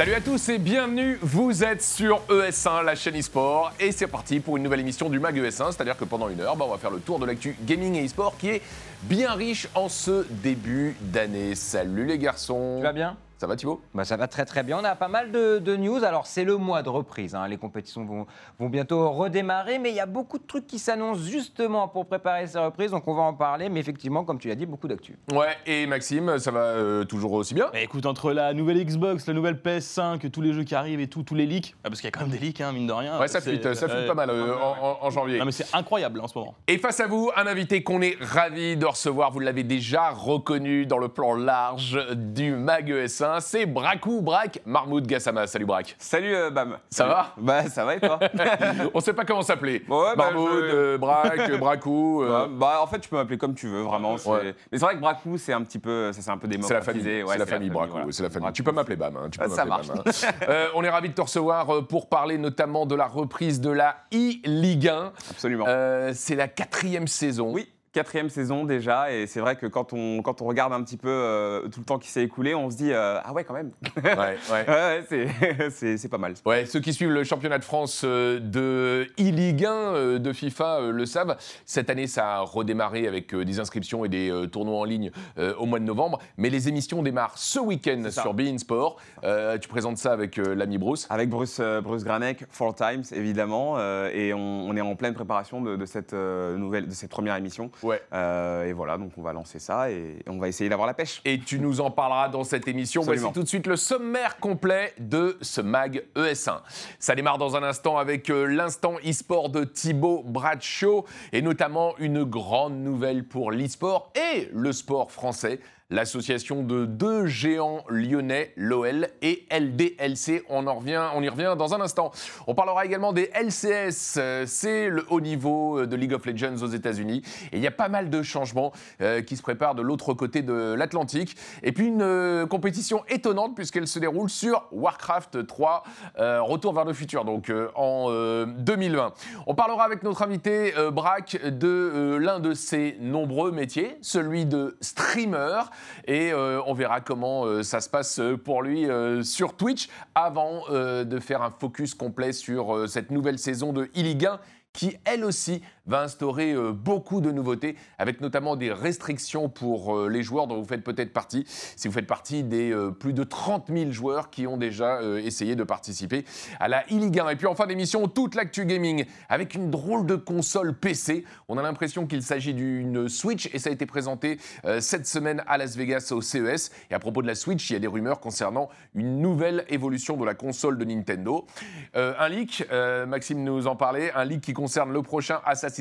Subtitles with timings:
[0.00, 4.40] Salut à tous et bienvenue, vous êtes sur ES1, la chaîne e-sport, et c'est parti
[4.40, 6.78] pour une nouvelle émission du MAG ES1, c'est-à-dire que pendant une heure, bah, on va
[6.78, 8.62] faire le tour de l'actu gaming et e-sport qui est
[9.02, 11.54] bien riche en ce début d'année.
[11.54, 12.76] Salut les garçons.
[12.78, 13.18] Tu vas bien?
[13.40, 13.80] Ça va Thibaut?
[13.94, 14.78] Bah, Ça va très très bien.
[14.78, 16.04] On a pas mal de, de news.
[16.04, 17.34] Alors c'est le mois de reprise.
[17.34, 17.48] hein.
[17.48, 18.26] Les compétitions vont,
[18.58, 22.46] vont bientôt redémarrer, mais il y a beaucoup de trucs qui s'annoncent justement pour préparer
[22.46, 22.90] ces reprises.
[22.90, 23.70] Donc on va en parler.
[23.70, 25.16] Mais effectivement, comme tu l'as dit, beaucoup d'actu.
[25.32, 27.70] Ouais, et Maxime, ça va euh, toujours aussi bien?
[27.72, 31.08] Bah écoute, entre la nouvelle Xbox, la nouvelle PS5, tous les jeux qui arrivent et
[31.08, 32.88] tout, tous les leaks, ah, parce qu'il y a quand même des leaks, hein, mine
[32.88, 33.18] de rien.
[33.18, 34.06] Ouais, ça c'est- fuite, ça fuite ouais.
[34.06, 35.38] pas mal euh, en, en- en janvier.
[35.38, 36.54] Non mais c'est incroyable en ce moment.
[36.68, 40.84] Et face à vous, un invité qu'on est ravi de recevoir, vous l'avez déjà reconnu
[40.84, 45.46] dans le plan large du MAG ES1, c'est Brakou Braque Marmoud Gassama.
[45.46, 45.94] Salut Braque.
[45.98, 46.78] Salut euh, Bam.
[46.90, 47.10] Ça Salut.
[47.10, 48.18] va Bah ça va et toi
[48.94, 49.84] On sait pas comment s'appeler.
[49.88, 52.22] Ouais, bah, Marmoud, je- euh, Brakou.
[52.22, 54.16] euh, bah, bah, en fait tu peux m'appeler comme tu veux vraiment.
[54.16, 54.54] c'est- Ouais.
[54.72, 56.80] Mais c'est vrai que Bracou c'est un petit peu, ça c'est un peu C'est la
[56.80, 58.06] famille, Ouais, c'est la famille Braco, voilà.
[58.10, 58.40] c'est la famille.
[58.42, 58.54] Bracou.
[58.56, 60.10] Tu peux m'appeler Bam, hein, tu peux Ah, ça m'appeler Bam, hein.
[60.48, 63.70] Euh, on est ravis de te recevoir euh, pour parler notamment de la reprise de
[63.70, 65.12] la e-Ligue 1.
[65.30, 65.64] Absolument.
[65.68, 67.52] Euh, c'est la quatrième saison.
[67.52, 67.68] Oui.
[67.92, 71.08] Quatrième saison déjà, et c'est vrai que quand on, quand on regarde un petit peu
[71.08, 73.72] euh, tout le temps qui s'est écoulé, on se dit euh, Ah ouais, quand même
[73.96, 74.36] Ouais, ouais.
[74.50, 76.34] Ouais, ouais, c'est- pas mal.
[76.46, 80.82] Ouais, ceux qui suivent le championnat de France euh, de e-Ligue 1 euh, de FIFA
[80.92, 81.36] le savent.
[81.66, 85.10] Cette année, ça a redémarré avec des inscriptions et des tournois en ligne
[85.58, 86.20] au mois de novembre.
[86.36, 88.98] Mais les émissions démarrent ce week-end sur Bein Sport.
[89.24, 91.08] Euh, tu présentes ça avec l'ami Bruce.
[91.10, 93.78] Avec Bruce, Bruce Granek, Four Times évidemment,
[94.12, 97.70] et on, on est en pleine préparation de, de cette nouvelle, de cette première émission.
[97.82, 98.02] Ouais.
[98.12, 101.20] Euh, et voilà, donc on va lancer ça et on va essayer d'avoir la pêche.
[101.24, 103.02] Et tu nous en parleras dans cette émission.
[103.02, 103.22] Absolument.
[103.22, 106.60] Voici tout de suite le sommaire complet de ce MAG ES1.
[106.98, 112.24] Ça démarre dans un instant avec euh, l'instant e-sport de Thibaut Bradshaw et notamment une
[112.24, 115.60] grande nouvelle pour l'e-sport et le sport français.
[115.90, 120.44] L'association de deux géants lyonnais, l'OL et LDLC.
[120.48, 122.12] On, en revient, on y revient dans un instant.
[122.46, 124.16] On parlera également des LCS.
[124.18, 127.22] euh, C'est le haut niveau euh, de League of Legends aux États-Unis.
[127.52, 130.42] Et il y a pas mal de changements euh, qui se préparent de l'autre côté
[130.42, 131.36] de l'Atlantique.
[131.62, 135.82] Et puis une compétition étonnante puisqu'elle se déroule sur Warcraft 3,
[136.18, 139.12] euh, Retour vers le futur, donc en euh, 2020.
[139.46, 145.62] On parlera avec notre invité Braque de l'un de ses nombreux métiers, celui de streamer.
[146.06, 148.86] Et euh, on verra comment euh, ça se passe euh, pour lui
[149.22, 154.38] sur Twitch avant de faire un focus complet sur cette nouvelle saison de 1
[154.72, 160.08] qui, elle aussi, va instaurer euh, beaucoup de nouveautés, avec notamment des restrictions pour euh,
[160.08, 163.24] les joueurs dont vous faites peut-être partie, si vous faites partie des euh, plus de
[163.24, 166.24] 30 000 joueurs qui ont déjà essayé de participer
[166.60, 167.30] à la e-Ligue 1.
[167.30, 171.24] Et puis en fin d'émission, toute l'actu gaming, avec une drôle de console PC.
[171.48, 174.38] On a l'impression qu'il s'agit d'une Switch, et ça a été présenté
[174.78, 176.70] cette semaine à Las Vegas au CES.
[176.90, 180.16] Et à propos de la Switch, il y a des rumeurs concernant une nouvelle évolution
[180.16, 181.46] de la console de Nintendo.
[181.94, 182.64] Un leak,
[183.08, 185.79] Maxime nous en parlait, un leak qui concerne le prochain Assassin's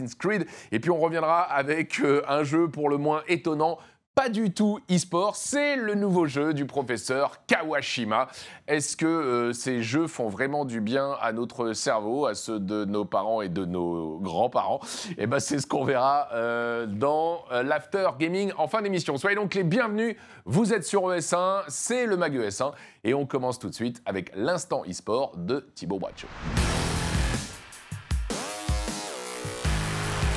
[0.71, 3.77] Et puis on reviendra avec euh, un jeu pour le moins étonnant.
[4.15, 8.27] Pas du tout e-sport, c'est le nouveau jeu du professeur Kawashima.
[8.67, 12.83] Est-ce que euh, ces jeux font vraiment du bien à notre cerveau, à ceux de
[12.83, 14.81] nos parents et de nos grands-parents?
[15.17, 19.15] Eh ben, c'est ce qu'on verra euh, dans l'After Gaming en fin d'émission.
[19.15, 22.73] Soyez donc les bienvenus, vous êtes sur ES1, c'est le MAG ES1,
[23.05, 26.27] et on commence tout de suite avec l'instant e-sport de Thibaut Bracho.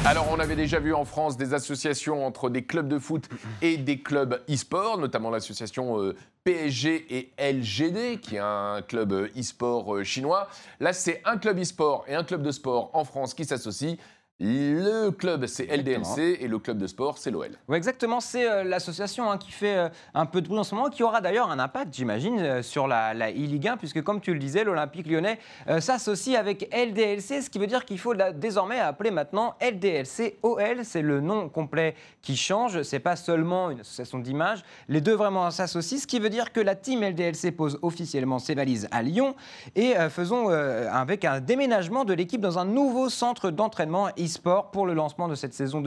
[0.04, 3.28] Alors, on avait déjà vu en France des associations entre des clubs de foot
[3.62, 9.28] et des clubs e-sport, notamment l'association euh, PSG et LGD, qui est un club euh,
[9.38, 10.48] e-sport euh, chinois.
[10.80, 13.96] Là, c'est un club e-sport et un club de sport en France qui s'associent.
[14.40, 17.50] Le club, c'est LDLC et le club de sport, c'est l'OL.
[17.68, 20.74] Ouais, exactement, c'est euh, l'association hein, qui fait euh, un peu de bruit en ce
[20.74, 24.20] moment, qui aura d'ailleurs un impact, j'imagine, euh, sur la, la e-Ligue 1, puisque comme
[24.20, 25.38] tu le disais, l'Olympique lyonnais
[25.78, 30.80] s'associe avec LDLC, ce qui veut dire qu'il faut la- désormais appeler maintenant LDLC OL.
[30.84, 34.64] C'est le nom complet qui change, c'est pas seulement une association d'image.
[34.88, 38.54] Les deux vraiment s'associent, ce qui veut dire que la team LDLC pose officiellement ses
[38.54, 39.36] valises à Lyon
[39.76, 44.94] et faisons avec un déménagement de l'équipe dans un nouveau centre d'entraînement e-sport pour le
[44.94, 45.82] lancement de cette saison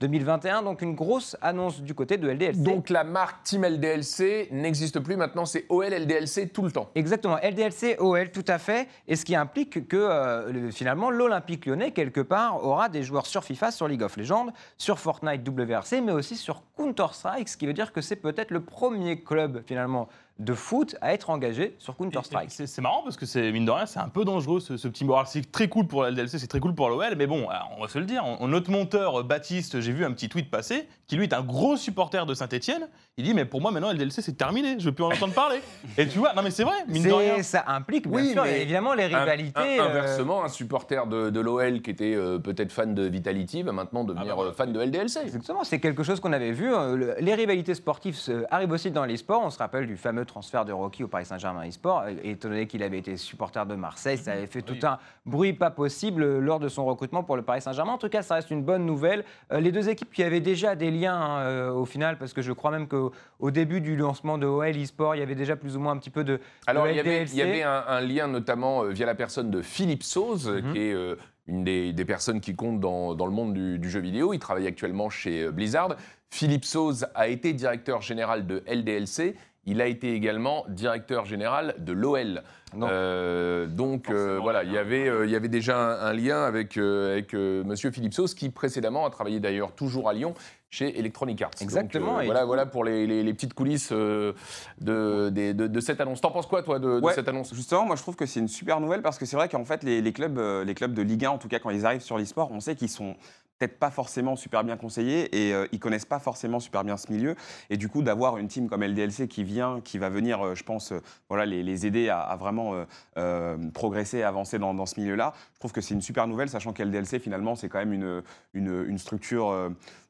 [0.00, 0.64] 2020-2021.
[0.64, 2.62] Donc une grosse annonce du côté de LDLC.
[2.62, 6.90] Donc la marque Team LDLC n'existe plus maintenant, c'est OL LDLC tout le temps.
[6.94, 8.88] Exactement, LDLC, OL, tout à fait.
[9.06, 13.26] Et ce qui implique que euh, le- finalement l'Olympique lyonnais, quelque part, aura des joueurs
[13.26, 14.46] sur FIFA, sur League of Legends,
[14.76, 18.60] sur Fortnite WRC, mais aussi sur Counter-Strike, ce qui veut dire que c'est peut-être le
[18.60, 20.08] premier club finalement
[20.38, 22.50] de foot à être engagés sur Counter-Strike.
[22.52, 24.86] C'est c'est marrant parce que c'est mine de rien, c'est un peu dangereux ce, ce
[24.86, 25.14] petit mot.
[25.14, 27.70] Alors, C'est très cool pour la LDLC, c'est très cool pour l'OL, mais bon, alors,
[27.76, 28.22] on va se le dire.
[28.24, 31.42] on- notre monteur euh, Baptiste, j'ai vu un petit tweet passer, qui lui est un
[31.42, 32.88] gros supporter de Saint-Etienne.
[33.16, 35.58] Il dit mais pour moi maintenant LDLC c'est terminé, je veux plus en entendre parler.
[35.96, 37.42] Et tu vois, non mais c'est vrai, mine de rien.
[37.42, 39.58] Ça implique bien Oui, sûr mais évidemment les rivalités.
[39.80, 43.62] un- euh, inversement, un supporter de, de l'OL qui était euh, peut-être fan de Vitality
[43.64, 45.18] va maintenant devenir Ah bah, euh, fan de LDLC.
[45.24, 46.68] Exactement, c'est quelque chose qu'on avait vu.
[46.70, 48.16] le- Les rivalités sportives
[48.50, 49.42] arrivent aussi dans l'e-sport.
[49.44, 52.04] On se rappelle du fameux transfert de Rocky au Paris Saint-Germain e-sport.
[52.22, 55.70] Étant donné qu'il avait été supporter de Marseille, ça avait fait tout un bruit pas
[55.70, 57.92] possible euh, lors de son recrutement pour le Paris Saint-Germain.
[57.94, 59.24] En tout cas, ça reste une bonne nouvelle.
[59.52, 62.42] Euh, Les deux équipes qui avaient déjà des liens hein, euh, au final, parce que
[62.42, 63.10] je crois même qu'au
[63.40, 65.98] au début du lancement de OL e-sport, il y avait déjà plus ou moins un
[65.98, 66.38] petit peu de.
[66.68, 67.32] Alors, de il y avait, LDLC.
[67.32, 70.72] il y avait un, un lien notamment via la personne de Philippe Sauze, Mhm.
[70.72, 71.16] qui est euh,
[71.46, 74.34] une des, des personnes qui comptent dans, dans le monde du, du jeu vidéo.
[74.34, 75.96] Il travaille actuellement chez Blizzard.
[76.30, 79.34] Philippe Sauze a été directeur général de LDLC.
[79.66, 82.42] Il a été également directeur général de l'OL.
[82.74, 84.80] Donc- Euh, donc euh, voilà, le il y lien.
[84.80, 88.14] avait, euh, il y avait déjà un, un lien avec, euh, avec euh, Monsieur Philippe
[88.14, 90.34] Sauce, qui précédemment a travaillé d'ailleurs toujours à Lyon
[90.70, 91.50] chez Electronic Arts.
[91.52, 94.32] Donc, Exactement, euh, voilà, voilà pour les, les- les petites coulisses euh,
[94.80, 96.20] de, des- de- de cette annonce.
[96.20, 97.54] T'en penses quoi, toi, de, cette annonce?
[97.54, 99.82] Justement, moi je trouve que c'est une super nouvelle parce que c'est vrai qu'en fait
[99.82, 102.18] les, les clubs, les clubs de Ligue 1, en tout cas quand ils arrivent sur
[102.18, 103.16] l'e-sport, on sait qu'ils sont
[103.58, 107.10] peut-être pas forcément super bien conseillés et euh, ils connaissent pas forcément super bien ce
[107.12, 107.34] milieu.
[107.70, 110.62] Et du coup, d'avoir une team comme LDLC qui vient, qui va venir, euh, je
[110.64, 112.84] pense, euh, voilà, les, les aider à, à vraiment
[113.16, 116.72] euh, progresser, avancer dans, dans ce milieu-là, je trouve que c'est une super nouvelle, sachant
[116.72, 118.22] qu'LDLC finalement c'est quand même une,
[118.54, 119.52] une, une structure.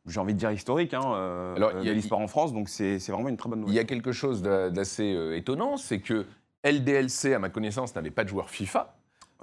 [0.06, 2.68] j'ai envie de dire historique, hein, euh, Alors, il y a- l'e-sport en France, donc
[2.68, 3.76] c'est vraiment une très bonne Il nouvelle.
[3.76, 6.26] y a quelque chose d'a- d'assez euh, étonnant, c'est que
[6.64, 8.94] LDLC, à ma connaissance, n'avait pas de joueur FIFA.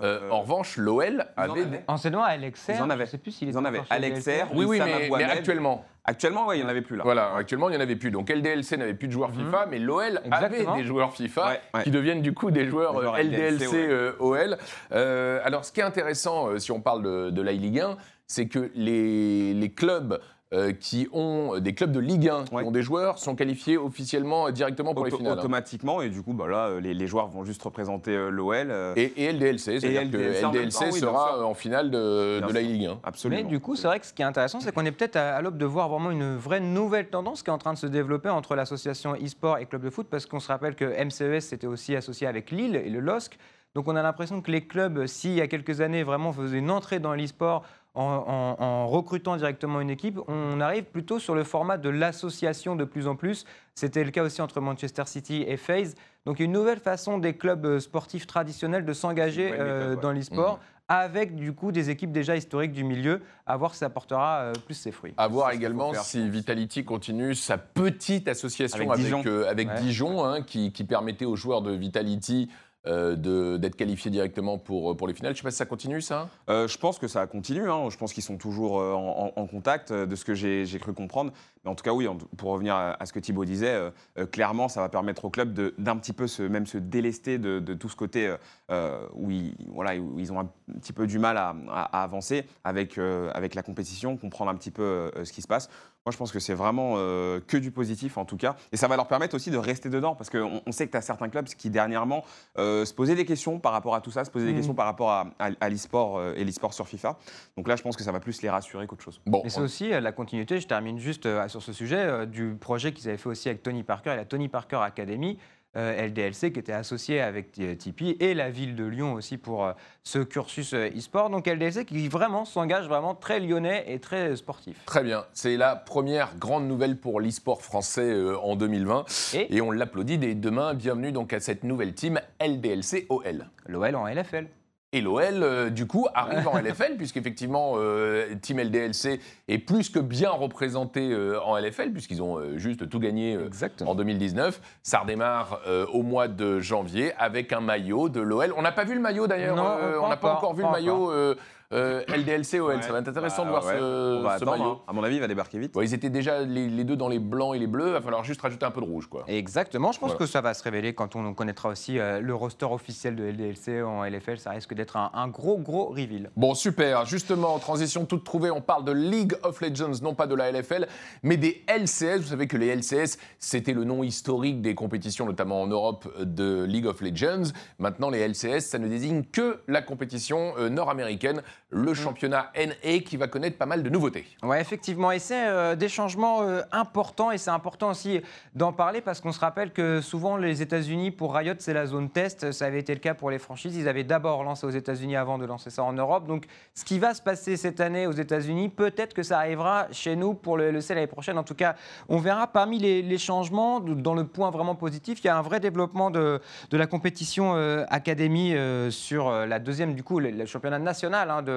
[0.02, 1.62] Euh, Euh, en revanche, l'OL en avait.
[1.62, 1.84] avaient.
[1.88, 3.06] Enseignement à Alexer, Ils en avaient.
[3.06, 3.82] je sais plus s'il Ils en avaient.
[3.90, 4.48] Alexer, LDLC.
[4.54, 5.86] Oui, oui, mais, actuellement.
[6.08, 7.04] Actuellement, ouais, il n'y en avait plus là.
[7.04, 8.12] Voilà, actuellement, il n'y en avait plus.
[8.12, 11.84] Donc LDLC n'avait plus de joueurs FIFA, mais l'OL avait des joueurs FIFA Ouais, ouais.
[11.84, 13.88] qui deviennent du coup des joueurs, Des joueurs euh, LDLC, LDLC, ouais.
[13.90, 14.58] euh, OL.
[14.92, 17.98] Euh, alors, ce qui est intéressant, euh, si on parle de, de la Ligue 1,
[18.28, 20.20] c'est que les, les clubs
[20.54, 22.64] euh, qui ont des clubs de Ligue 1 qui Ouais.
[22.64, 25.40] ont des joueurs sont qualifiés officiellement euh, directement pour Auto- les finales.
[25.40, 28.54] automatiquement et du coup bah là euh, les, les joueurs vont juste représenter euh, l'OL
[28.70, 31.54] euh, Et, et LDLC, c'est-à-dire que LDLC en même LDLC temps, oui, bien sera en
[31.56, 32.62] finale de, la.
[32.62, 33.00] Ligue 1.
[33.04, 35.16] absolument Mais du coup, c'est vrai que ce qui est intéressant, c'est qu'on est peut-être
[35.16, 37.78] à, à l'aube de voir vraiment une vraie nouvelle tendance qui est en train de
[37.80, 41.40] se développer entre l'association e-sport et club de foot, parce qu'on se rappelle que MCES
[41.42, 43.38] s'était aussi associé avec Lille et le LOSC.
[43.74, 46.72] Donc on a l'impression que les clubs, s'il y a quelques années vraiment faisaient une
[46.72, 47.64] entrée dans l'e-sport
[47.96, 52.76] en, en- en recrutant directement une équipe, on arrive plutôt sur le format de l'association
[52.76, 53.46] de plus en plus.
[53.74, 55.96] C'était le cas aussi entre Manchester City et FaZe.
[56.26, 60.02] Donc une nouvelle façon des clubs euh, sportifs traditionnels de s'engager Ouais, euh, ouais.
[60.02, 63.90] dans l'e-sport avec du coup des équipes déjà historiques du milieu, à voir si ça
[63.90, 65.16] portera euh, plus ses fruits.
[65.18, 66.30] À voir également si.
[66.30, 69.24] Vitality continue sa petite association Avec avec, Dijon.
[69.26, 69.82] euh, avec Ouais.
[69.82, 72.50] Dijon, hein, qui, qui permettait aux joueurs de Vitality
[72.88, 75.34] euh, d'être qualifiés directement pour, pour les finales.
[75.34, 77.90] Je sais pas si ça continue, ça Euh, je pense que ça continue hein.
[77.90, 81.32] je pense qu'ils sont toujours euh, en, contact euh, de ce que j'ai cru comprendre
[81.64, 84.68] mais en tout cas oui pour revenir à, ce que Thibaut disait euh, euh, clairement
[84.68, 87.96] ça va permettre au club d'un petit peu se, même se délester de, tout ce
[87.96, 88.38] côté euh,
[88.72, 90.50] euh, où, ils, voilà, ils ont un
[90.80, 94.72] petit peu du mal à, à- avancer avec, euh, avec la compétition comprendre un petit
[94.72, 95.70] peu euh, ce qui se passe
[96.06, 98.56] moi, je pense que c'est vraiment euh, que du positif, en tout cas.
[98.72, 100.98] Et ça va leur permettre aussi de rester dedans, parce qu'on on sait que tu
[100.98, 102.24] as certains clubs qui, dernièrement,
[102.60, 104.58] euh, se posaient des questions par rapport à tout ça, se posaient des Mhm.
[104.58, 107.18] questions par rapport à, à- à l'e-sport euh, et l'e-sport sur FIFA.
[107.58, 109.20] Donc là, je pense que ça va plus les rassurer qu'autre chose.
[109.26, 112.26] Bon, Et c'est aussi euh, la continuité, je termine juste euh, sur ce sujet, euh,
[112.28, 115.40] du projet qu'ils avaient fait aussi avec Tony Parker et la Tony Parker Academy,
[115.76, 119.74] LDLC, qui était associé avec euh, Tipeee, et la ville de Lyon aussi pour euh,
[120.04, 121.30] ce cursus euh, e-sport.
[121.30, 124.78] Donc LDLC qui vraiment s'engage vraiment très lyonnais et très sportif.
[124.86, 125.26] Très bien.
[125.34, 129.06] C'est la première grande nouvelle pour l'e-sport français euh, en 2020.
[129.34, 129.58] Et?
[129.58, 130.74] Et on l'applaudit dès demain.
[130.74, 133.50] Bienvenue donc à cette nouvelle team LDLC-OL.
[133.68, 134.48] l'OL en LFL.
[134.94, 140.00] Et l'OL, euh, du coup, arrive en LFL, puisqu'effectivement, euh, Team LDLC est plus que
[140.00, 143.38] bien représenté euh, en LFL, puisqu'ils ont euh, juste tout gagné
[143.86, 144.62] en 2019.
[144.84, 145.60] Ça redémarre
[145.94, 148.54] au mois de janvier avec un maillot de l'OL.
[148.56, 149.58] On n'a pas vu le maillot d'ailleurs,
[150.02, 151.36] on n'a pas encore, encore vu pas le maillot
[151.76, 152.82] euh, LDLC-OL.
[152.82, 153.80] Ça va être intéressant de Bah, voir ouais.
[153.80, 154.72] ce, On va ce attendre, maillot.
[154.72, 154.80] hein.
[154.88, 155.76] À mon avis, il va débarquer vite.
[155.82, 158.24] Ils étaient déjà les, les deux dans les blancs et les bleus, il va falloir
[158.24, 159.08] juste rajouter un peu de rouge.
[159.08, 159.24] Quoi.
[159.28, 160.20] Exactement, je pense Voilà.
[160.20, 163.84] que ça va se révéler quand on connaîtra aussi euh, le roster officiel de LDLC
[163.84, 164.38] en LFL.
[164.40, 166.32] Ça risque d'être un, un gros, gros reveal.
[166.36, 167.06] Bon, super.
[167.06, 170.52] Justement, en transition toute trouvée, on parle de League of Legends, non pas de la
[170.52, 170.88] LFL,
[171.24, 172.18] mais des LCS.
[172.22, 176.64] Vous savez que les LCS, c'était le nom historique des compétitions, notamment en Europe, de
[176.64, 177.52] League of Legends.
[177.80, 181.42] Maintenant, les LCS, ça ne désigne que la compétition euh, nord-américaine,
[181.72, 184.26] le championnat NA qui va connaître pas mal de nouveautés.
[184.44, 188.22] Ouais, effectivement, et c'est euh, des changements euh, importants, et c'est important aussi
[188.54, 192.10] d'en parler parce qu'on se rappelle que souvent les États-Unis, pour Riot, c'est la zone
[192.10, 192.52] test.
[192.52, 193.76] Ça avait été le cas pour les franchises.
[193.76, 196.28] Ils avaient d'abord lancé aux États-Unis avant de lancer ça en Europe.
[196.28, 196.46] Donc,
[196.76, 200.34] ce qui va se passer cette année aux États-Unis, peut-être que ça arrivera chez nous
[200.34, 201.38] pour le, le C l'année prochaine.
[201.38, 201.76] En tout cas,
[202.10, 205.42] on verra parmi les, les changements, dans le point vraiment positif, il y a un
[205.42, 210.30] vrai développement de, de la compétition euh, Academy euh, sur la deuxième, du coup, le,
[210.30, 211.55] le championnat national hein, de,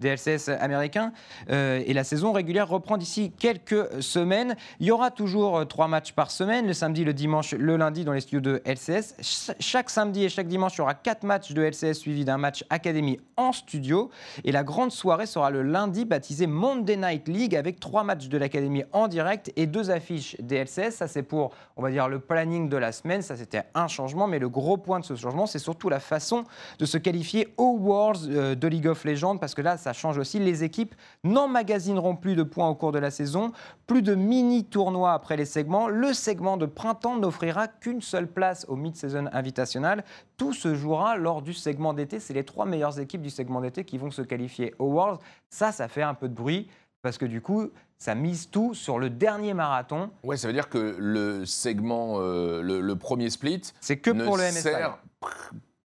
[0.00, 1.12] des LCS américains.
[1.50, 4.56] Euh, et la saison régulière reprend d'ici quelques semaines.
[4.80, 8.04] Il y aura toujours euh, trois matchs par semaine, le samedi, le dimanche, le lundi
[8.04, 9.14] dans les studios de LCS.
[9.20, 12.38] Ch- chaque samedi et chaque dimanche, il y aura quatre matchs de LCS suivis d'un
[12.38, 14.10] match Academy en studio.
[14.44, 18.38] Et la grande soirée sera le lundi, baptisé Monday Night League, avec trois matchs de
[18.38, 20.92] l'Académie en direct et deux affiches des LCS.
[20.92, 23.20] Ça, c'est pour, on va dire, le planning de la semaine.
[23.20, 24.26] Ça, c'était un changement.
[24.26, 26.44] Mais le gros point de ce changement, c'est surtout la façon
[26.78, 30.18] de se qualifier aux Worlds euh, de League of Legends, parce que là, ça change
[30.18, 30.38] aussi.
[30.38, 30.94] Les équipes
[31.24, 33.52] n'emmagasineront plus de points au cours de la saison,
[33.86, 35.88] plus de mini-tournois après les segments.
[35.88, 40.04] Le segment de printemps n'offrira qu'une seule place au Mid-Season Invitational.
[40.36, 42.20] Tout se jouera lors du segment d'été.
[42.20, 45.20] C'est les trois meilleures équipes du segment d'été qui vont se qualifier aux Worlds.
[45.48, 46.68] Ça, ça fait un peu de bruit,
[47.02, 47.68] parce que du coup,
[47.98, 50.10] ça mise tout sur le dernier marathon.
[50.24, 54.24] Ouais, ça veut dire que le segment, euh, le, le premier split, C'est que ne
[54.24, 54.60] pour le MSI.
[54.62, 54.98] sert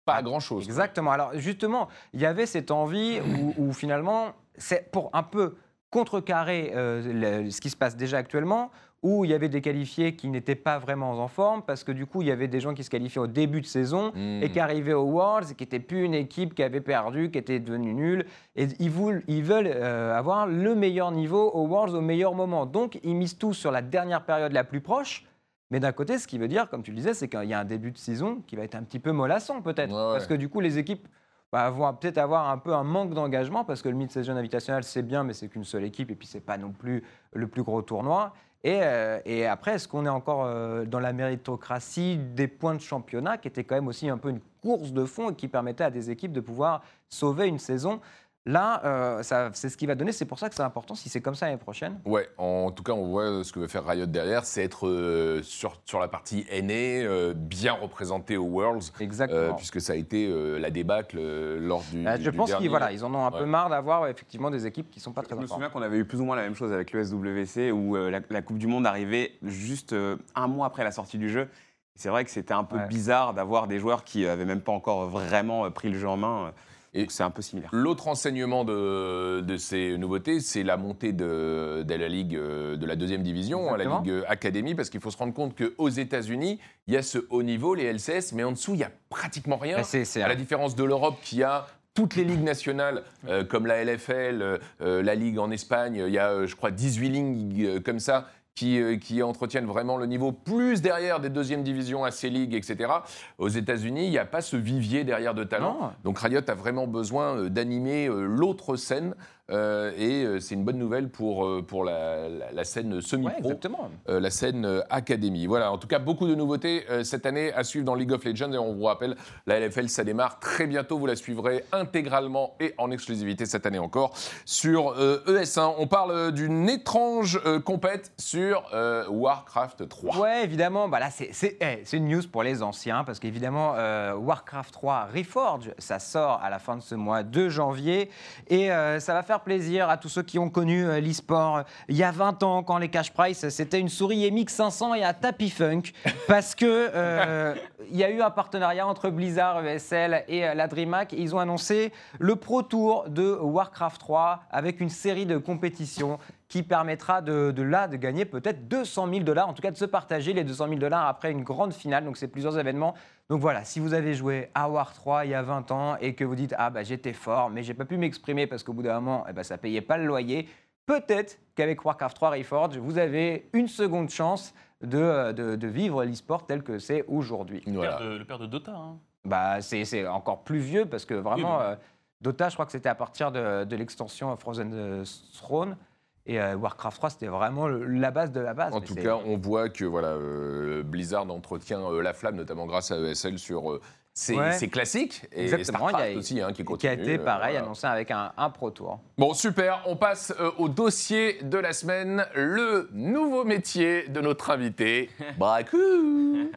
[0.05, 0.65] pas à grand chose.
[0.65, 1.11] Exactement.
[1.11, 5.55] Alors justement, il y avait cette envie où, où finalement, c'est pour un peu
[5.89, 8.71] contrecarrer euh, le- ce qui se passe déjà actuellement,
[9.03, 12.05] où il y avait des qualifiés qui n'étaient pas vraiment en forme, parce que du
[12.05, 14.41] coup, il y avait des gens qui se qualifiaient au début de saison Hmm.
[14.41, 17.37] et qui arrivaient aux Worlds et qui n'étaient plus une équipe qui avait perdu, qui
[17.37, 18.25] était devenue nulle.
[18.55, 22.65] Et ils veulent, ils veulent euh, avoir le meilleur niveau aux Worlds au meilleur moment.
[22.65, 25.25] Donc, ils misent tout sur la dernière période la plus proche.
[25.73, 27.59] Mais d'un côté, ce qui veut dire, comme tu le disais, c'est qu'il y a
[27.59, 29.89] un début de saison qui va être un petit peu mollasson peut-être.
[29.89, 30.13] Ouais, ouais.
[30.13, 31.07] Parce que du coup, les équipes
[31.51, 35.01] bah, vont peut-être avoir un peu un manque d'engagement parce que le mid-season invitational, c'est
[35.01, 37.03] bien, mais c'est qu'une seule équipe et puis c'est pas non plus
[37.33, 38.33] le plus gros tournoi.
[38.63, 42.79] Et, euh, et après, est-ce qu'on est encore euh, dans la méritocratie des points de
[42.79, 45.85] championnat qui était quand même aussi un peu une course de fond et qui permettait
[45.85, 47.99] à des équipes de pouvoir sauver une saison
[48.45, 50.11] Là, euh, ça- c'est ce qui va donner.
[50.11, 52.01] C'est pour ça que c'est important si c'est comme ça l'année prochaine.
[52.03, 55.41] Ouais, en tout cas, on voit ce que veut faire Riot derrière, c'est être euh,
[55.43, 56.73] sur, sur la partie NA,
[57.07, 59.39] euh, bien représenté aux Worlds, Exactement.
[59.39, 62.05] euh, puisque ça a été euh, la débâcle euh, lors du.
[62.05, 64.51] Euh, du- je du pense qu'ils voilà, ils en ont un peu marre d'avoir effectivement
[64.51, 66.35] des équipes qui sont pas très Je me souviens qu'on avait eu plus ou moins
[66.35, 69.93] la même chose avec le SWC où euh, la, la Coupe du Monde arrivait juste
[69.93, 71.47] euh, un mois après la sortie du jeu.
[71.95, 72.87] C'est vrai que c'était un peu Ouais.
[72.87, 76.51] bizarre d'avoir des joueurs qui avaient même pas encore vraiment pris le jeu en main.
[76.93, 77.69] Et- c'est un peu similaire.
[77.73, 82.85] L'autre enseignement de, de ces nouveautés, c'est la montée de, de la Ligue euh, de
[82.85, 83.83] la deuxième division, la.
[84.03, 87.43] Ligue Academy, parce qu'il faut se rendre compte qu'aux États-Unis, il y a ce haut
[87.43, 89.77] niveau, les LCS, mais en dessous, il n'y a pratiquement rien.
[89.77, 89.83] Bah,
[90.23, 94.59] à la différence de l'Europe qui a toutes les ligues nationales, euh, comme la LFL,
[94.81, 98.27] euh, la Ligue en Espagne, il y a, je crois, 18 ligues euh, comme ça.
[98.55, 102.91] Qui, euh, qui entretiennent vraiment le niveau plus derrière des deuxièmes divisions, AC League, etc.
[103.39, 105.77] Aux États-Unis, il n'y a pas ce vivier derrière de talent.
[105.81, 105.91] Non.
[106.03, 109.15] Donc Riot a vraiment besoin euh, d'animer euh, l'autre scène
[109.49, 113.89] et euh, c'est une bonne nouvelle pour, euh, pour la, la- la scène semi-pro, exactement.
[114.07, 115.47] euh, la scène euh, Academy.
[115.47, 118.23] Voilà, en tout cas, beaucoup de nouveautés euh, cette année à suivre dans League of
[118.23, 120.97] Legends et on vous rappelle, la LFL, ça démarre très bientôt.
[120.97, 124.13] Vous la suivrez intégralement et en exclusivité cette année encore
[124.45, 125.75] sur euh, ES1.
[125.77, 130.19] On parle euh, d'une étrange euh, compète sur euh, Warcraft 3.
[130.19, 130.87] Ouais, évidemment.
[130.87, 135.07] Bah là, c'est c'est- eh, une news pour les anciens parce qu'évidemment, euh, Warcraft 3
[135.13, 138.09] Reforge, ça sort à la fin de ce mois de janvier
[138.47, 141.63] et euh, ça va faire plaisir à tous ceux qui ont connu euh, l'e-sport.
[141.87, 145.13] Il y a 20 ans quand les cash price c'était une souris MX500 et un
[145.13, 145.83] tapis funk.
[146.27, 147.55] Parce que euh,
[147.89, 151.13] il y a eu un partenariat entre Blizzard, ESL et euh, la DreamHack.
[151.13, 156.61] Ils ont annoncé le Pro Tour de Warcraft 3 avec une série de compétitions qui
[156.63, 159.85] permettra de, de là de gagner peut-être 200 000 dollars, en tout cas de se
[159.85, 162.05] partager les 200 000 dollars après une grande finale.
[162.05, 162.93] Donc c'est plusieurs événements.
[163.29, 166.13] Donc voilà, si vous avez joué à War 3 il y a 20 ans et
[166.13, 168.83] que vous dites ah bah j'étais fort mais j'ai pas pu m'exprimer parce qu'au bout
[168.83, 170.47] d'un moment eh ben, ça payait pas le loyer,
[170.85, 176.45] peut-être qu'avec Warcraft 3 Reforged vous avez une seconde chance de, de, de vivre l'e-sport
[176.45, 177.63] tel que c'est aujourd'hui.
[177.65, 177.97] Le, Voilà.
[177.97, 178.71] père de, le père de Dota.
[178.71, 178.97] hein.
[179.25, 181.75] Bah, c'est c'est encore plus vieux parce que vraiment, Oui, euh,
[182.19, 185.03] Dota, je crois que c'était à partir de, de l'extension Frozen euh,
[185.37, 185.77] Throne.
[186.25, 188.73] Et euh, Warcraft 3, c'était vraiment le- la base de la base.
[188.73, 192.65] En tout c'est- cas, on voit que voilà, euh, Blizzard entretient euh, la flamme, notamment
[192.65, 193.79] grâce à ESL sur
[194.13, 194.53] ses, Ouais.
[194.53, 196.91] ses classiques et Exactement, Starcraft il y a- aussi, hein, qui qui continue.
[196.91, 197.65] a été pareil, voilà.
[197.65, 198.99] annoncé avec un, un Pro Tour.
[199.17, 199.81] Bon, super.
[199.85, 206.51] On passe euh, au dossier de la semaine, le nouveau métier de notre invité, Braku.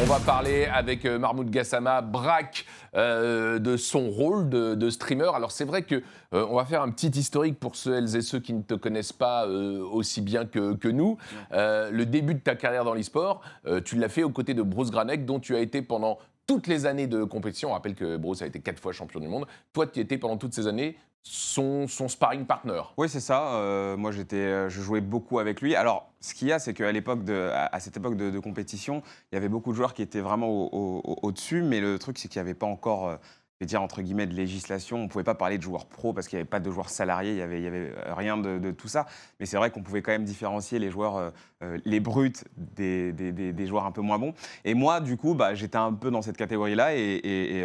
[0.00, 5.30] On va parler avec euh, Mahmoud Gassama, Braque, euh, de son rôle de, streamer.
[5.34, 5.96] Alors c'est vrai que
[6.34, 9.12] euh, on va faire un petit historique pour celles et ceux qui ne te connaissent
[9.12, 11.18] pas aussi bien que, nous.
[11.50, 13.40] Le début de ta carrière dans l'e-sport,
[13.84, 16.86] tu l'as fait aux côtés de Bruce Granek, dont tu as été pendant toutes les
[16.86, 17.68] années de compétition.
[17.68, 19.46] On rappelle que Bruce a été quatre fois champion du monde.
[19.72, 22.80] Toi, tu étais pendant toutes ces années son, sparring partner.
[22.96, 23.54] Oui, c'est ça.
[23.56, 25.76] Euh, moi, j'étais, euh, je jouais beaucoup avec lui.
[25.76, 29.38] Alors, ce qu'il y a, c'est qu'à l'époque, à, cette époque de, compétition, il y
[29.38, 32.28] avait beaucoup de joueurs qui étaient vraiment au- au- au- au-dessus, mais le truc, c'est
[32.28, 33.16] qu'il n'y avait pas encore, euh,
[33.60, 34.98] je vais dire entre guillemets, de législation.
[34.98, 36.90] On ne pouvait pas parler de joueurs pro parce qu'il n'y avait pas de joueurs
[36.90, 39.06] salariés, il n'y avait, euh, rien de, tout ça.
[39.40, 41.30] Mais c'est vrai qu'on pouvait quand même différencier les joueurs, euh,
[41.64, 44.32] euh, les bruts, des, joueurs un peu moins bons.
[44.64, 47.64] Et moi, du coup, bah, j'étais un peu dans cette catégorie-là et,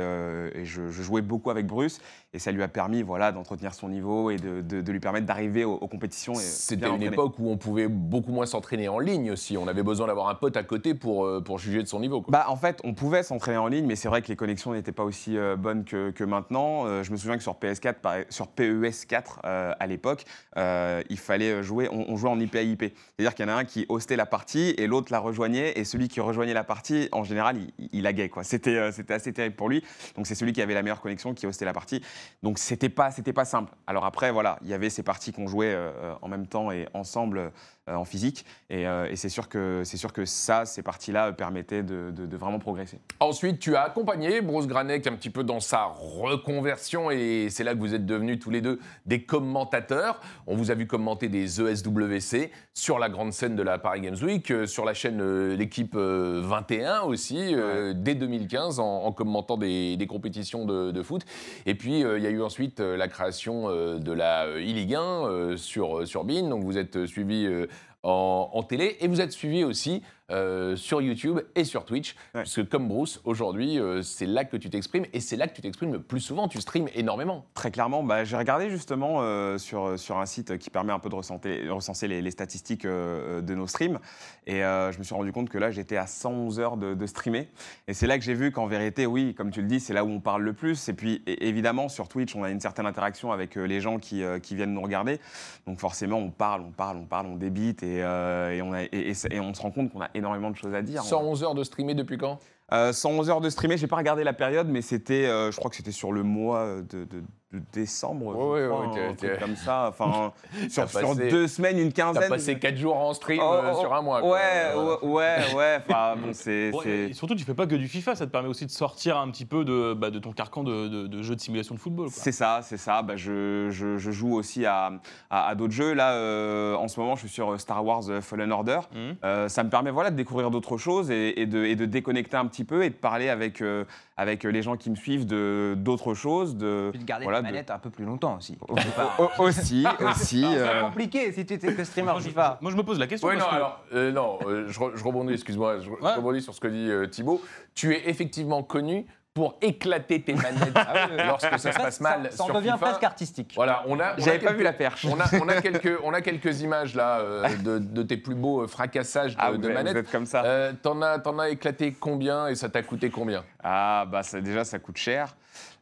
[0.63, 1.99] je jouais beaucoup avec Bruce.
[2.35, 5.27] Et ça lui a permis voilà, d'entretenir son niveau et de, de- de lui permettre
[5.27, 6.33] d'arriver aux, aux compétitions.
[6.33, 9.55] C'était une époque où on pouvait beaucoup moins s'entraîner en ligne aussi.
[9.55, 12.21] On avait besoin d'avoir un pote à côté pour, euh, pour juger de son niveau.
[12.21, 12.31] quoi.
[12.31, 14.91] Bah, en fait, on pouvait s'entraîner en ligne, mais c'est vrai que les connexions n'étaient
[14.91, 16.87] pas aussi euh, bonnes que, que maintenant.
[16.87, 20.25] Euh, je me souviens que sur PS4, par- sur PES4 euh, à l'époque,
[20.57, 22.81] il fallait jouer, on, on jouait en IP à IP.
[22.81, 25.83] C'est-à-dire qu'il y en a un qui hostait la partie et l'autre la rejoignait, et
[25.83, 28.31] celui qui rejoignait la partie, en général, il, il laguait.
[28.41, 28.77] c'était
[29.09, 29.83] assez terrible pour lui.
[30.15, 32.01] Donc c'est celui qui avait la meilleure connexion qui hostait la partie.
[32.41, 33.73] Donc c'était pas, c'était pas simple.
[33.87, 36.87] Alors après, voilà, il y avait ces parties qu'on jouait euh, en même temps et
[36.93, 37.51] ensemble
[37.91, 41.83] en physique, et, euh, et c'est sûr que sûr que ça, ces parties-là euh, permettaient
[41.83, 42.99] de- de- de vraiment progresser.
[43.19, 47.73] Ensuite, tu as accompagné Bruce Granek un petit peu dans sa reconversion et c'est là
[47.73, 50.19] que vous êtes devenus tous les deux des commentateurs.
[50.47, 54.01] On vous a vu commenter des E ESWC sur la grande scène de la Paris
[54.01, 59.03] Games Week, euh, sur la chaîne euh, L'équipe euh, 21 aussi, euh, dès 2015, en,
[59.03, 61.23] en commentant des, des compétitions de, de foot.
[61.65, 64.57] Et puis, euh, il y a eu ensuite euh, la création euh, de la euh,
[64.57, 66.49] e-Ligue 1 euh, sur, euh, sur BIN.
[66.49, 67.67] Donc, vous êtes euh, suivi euh,
[68.03, 68.97] en, télé.
[68.99, 72.13] Et vous êtes suivi aussi euh, sur YouTube et sur Twitch.
[72.33, 72.41] Ouais.
[72.41, 75.53] Parce que comme Bruce, aujourd'hui, euh, c'est là que tu t'exprimes et c'est là que
[75.55, 76.47] tu t'exprimes le plus souvent.
[76.47, 77.45] Tu streams énormément.
[77.53, 81.09] Très clairement, bah, j'ai regardé justement euh, sur, sur un site qui permet un peu
[81.09, 83.99] de recenser, recenser les, les statistiques de nos streams.
[84.47, 87.49] Et je me suis rendu compte que là, j'étais à 111 heures de, de streamer.
[87.87, 90.03] Et c'est là que j'ai vu qu'en vérité, oui, comme tu le dis, c'est là
[90.05, 90.87] où on parle le plus.
[90.89, 94.55] Et puis, évidemment, sur Twitch, on a une certaine interaction avec les gens qui, qui
[94.55, 95.19] viennent nous regarder.
[95.67, 97.83] Donc forcément, on parle, on parle, on parle, on débite.
[97.83, 100.51] Et, et on, a, et, et c'est- et on se rend compte qu'on a énormément
[100.51, 101.03] de choses à dire.
[101.03, 102.39] 111 heures de streamer depuis quand?
[102.71, 105.69] Euh, 111 heures de streamer, j'ai pas regardé la période, mais c'était, euh, je crois
[105.69, 107.23] que c'était sur le mois de, de-
[107.53, 109.85] de décembre, Ouais, je ouais, crois, ouais, un t'es- truc t'es- comme ça.
[109.89, 110.31] Enfin,
[110.69, 112.29] sur, T'as deux semaines, une T'as quinzaine.
[112.29, 114.21] passé 4 jours en stream Oh, euh, oh, sur un mois.
[114.21, 114.31] quoi.
[114.31, 114.39] Ouais,
[114.75, 115.77] Euh, ouais, ouais, ouais.
[115.87, 116.71] Enfin, bon, c'est.
[116.71, 116.81] Bon,
[117.13, 119.45] surtout, tu fais pas que du FIFA, ça te permet aussi de sortir un petit
[119.45, 122.07] peu de, bah, de ton carcan de, de, de jeu de simulation de football.
[122.11, 123.01] C'est ça, c'est ça.
[123.03, 124.91] Bah, je, je- je joue aussi à,
[125.29, 125.93] à- à d'autres jeux.
[125.93, 128.79] Là, euh, en ce moment, je suis sur Star Wars Fallen Order.
[128.93, 129.15] Mhm.
[129.23, 132.37] Euh, ça me permet voilà, de découvrir d'autres choses et, et de, et de déconnecter
[132.37, 133.85] un petit peu et de parler avec, euh,
[134.17, 136.55] avec les gens qui me suivent de- d'autres choses.
[136.55, 138.57] De, Puis de garder voilà, la de- manette un peu plus longtemps aussi.
[138.67, 138.75] Au-
[139.23, 140.41] au- aussi, aussi.
[140.41, 142.59] C'est euh, compliqué si tu étais que streamer Moi, je, FIFA.
[142.61, 143.27] moi, je me pose la question.
[143.27, 146.41] Ouais, non, parce que- alors, euh, non, euh, je, re- je rebondis, excuse-moi, je, rebondis
[146.41, 147.41] sur ce que dit euh, Thibaut.
[147.73, 150.77] Tu es effectivement connu pour éclater tes manettes
[151.25, 152.85] lorsque ça se passe mal Ça en sur devient FIFA.
[152.85, 153.51] presque artistique.
[153.55, 154.13] Voilà, on a.
[154.19, 155.05] J'avais pas quelques- vu la perche.
[155.05, 158.35] On a, on a quelques, on a quelques images là euh, de, de tes plus
[158.35, 159.93] beaux euh, fracassages de, Ah, vous, manettes.
[159.93, 160.43] vous êtes comme ça.
[160.43, 163.43] Euh, T'en as, t'en as éclaté combien et ça t'a coûté combien?
[163.63, 165.35] Ah, bah ça, déjà, ça coûte cher.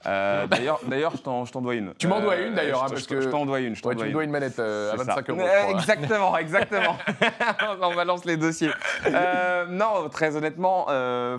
[0.08, 1.94] Euh, d'ailleurs, d'ailleurs, je t'en je t'en dois une.
[2.00, 3.76] Tu m'en dois Euh, une, d'ailleurs, je- hein, parce que- Je t'en dois une.
[3.76, 4.14] Je t'en Ouais, tu dois me une.
[4.14, 5.32] dois une manette euh, à C'est 25 ça.
[5.34, 5.42] euros.
[5.42, 5.78] Euh, hein.
[5.78, 6.96] exactement, exactement.
[7.82, 8.72] On balance les dossiers.
[9.08, 11.38] Euh, non, très honnêtement, euh,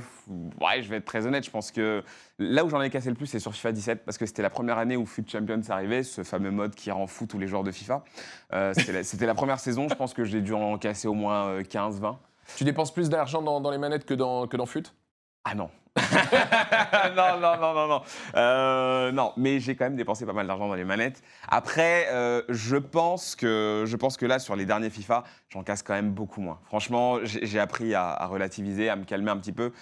[0.60, 1.44] ouais, je vais être très honnête.
[1.44, 2.02] Je pense que
[2.38, 4.50] là où j'en ai cassé le plus, c'est sur FIFA 17 parce que c'était la
[4.50, 7.64] première année où Foot Champions arrivait, ce fameux mode qui rend fou tous les joueurs
[7.64, 8.04] de FIFA.
[8.52, 8.72] Euh,
[9.02, 9.88] c'était la- première saison.
[9.88, 12.18] Je pense que j'ai dû en casser au moins euh, 15, 20.
[12.56, 14.82] Tu dépenses plus d'argent dans, dans les manettes que dans, que dans FUT
[15.44, 15.70] Ah non.
[17.16, 18.02] non, non, non, non, non.
[18.34, 21.22] Euh, non, mais j'ai quand même dépensé pas mal d'argent dans les manettes.
[21.48, 25.82] Après, euh, je, pense que, je pense que là, sur les derniers FIFA, j'en casse
[25.82, 26.60] quand même beaucoup moins.
[26.64, 29.72] Franchement, j'ai appris à relativiser, à me calmer un petit peu.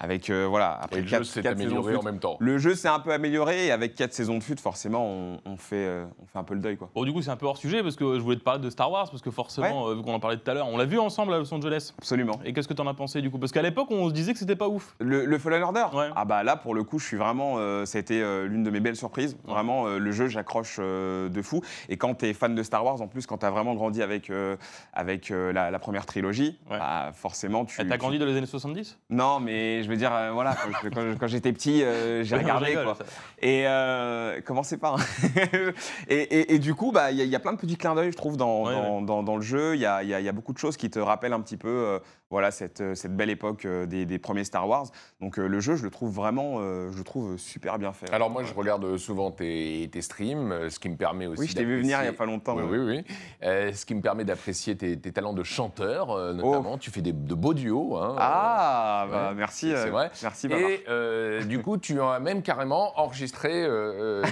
[0.00, 2.36] Avec, euh, voilà, Et après le jeu quatre- s'est de amélioré en même temps.
[2.40, 5.56] Le jeu s'est un peu amélioré et avec 4 saisons de fut, forcément, on, on
[5.56, 6.76] fait, euh, on fait un peu le deuil.
[6.76, 6.90] Quoi.
[6.94, 8.68] Bon, du coup, c'est un peu hors sujet parce que je voulais te parler de
[8.70, 10.84] Star Wars parce que forcément, euh, vu qu'on en parlait tout à l'heure, on l'a
[10.84, 11.94] vu ensemble à Los Angeles.
[11.96, 12.40] Absolument.
[12.44, 13.38] Et qu'est-ce que t'en as pensé du coup?
[13.38, 14.96] Parce qu'à l'époque, on se disait que c'était pas ouf.
[14.98, 15.86] Le, le Fallen Order?
[15.94, 16.08] Ouais.
[16.16, 17.54] Ah bah là, pour le coup, je suis vraiment...
[17.58, 19.36] euh, ça a été euh, l'une de mes belles surprises.
[19.46, 19.52] Ouais.
[19.54, 21.62] Vraiment, euh, le jeu, j'accroche euh, de fou.
[21.88, 24.02] Et quand tu es fan de Star Wars, en plus, quand tu as vraiment grandi
[24.02, 24.56] avec, euh,
[24.92, 26.78] avec euh, la, la première trilogie, Ouais.
[26.80, 27.76] bah, forcément, tu...
[27.76, 30.70] T'as tu- grandi dans les années 70 Non, mais je veux dire, euh, voilà, quand,
[30.82, 32.94] je- quand- quand j'étais petit, euh, j'ai regardé, rigole, quoi.
[32.96, 33.04] ça.
[33.40, 34.96] Et euh, commencez pas.
[34.98, 35.02] hein.
[36.08, 37.76] et, et- et du coup, bah, il y, a- il y a plein de petits
[37.76, 39.74] clins d'œil, je trouve, dans, Ouais, dans, dans- dans le jeu.
[39.74, 42.00] Il y a, y y beaucoup de choses qui te rappellent un petit peu
[42.34, 44.86] voilà, cette, euh, cette belle époque euh, des, des premiers Star Wars.
[45.20, 46.58] Donc euh, le jeu, je le trouve vraiment,
[46.90, 48.12] je le trouve super bien fait.
[48.12, 51.42] Alors moi, je regarde souvent tes, tes streams, ce qui me permet aussi.
[51.42, 52.56] oui, je t'ai vu venir il n'y a pas longtemps.
[52.56, 53.04] Oui, oui, oui.
[53.44, 56.32] Euh, ce qui me permet d'apprécier tes, tes talents de chanteur, Oh.
[56.32, 56.76] notamment.
[56.76, 57.96] Tu fais des, de beaux duos.
[57.96, 59.70] hein, Ah, bah, ouais, merci.
[59.76, 60.10] c'est vrai.
[60.22, 63.64] Merci, et euh, du coup, tu as même carrément enregistré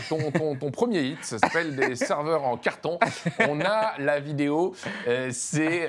[0.09, 1.19] ton, ton- ton premier hit.
[1.25, 2.99] Ça s'appelle Des serveurs en carton.
[3.49, 4.75] On a la vidéo.
[5.31, 5.88] C'est,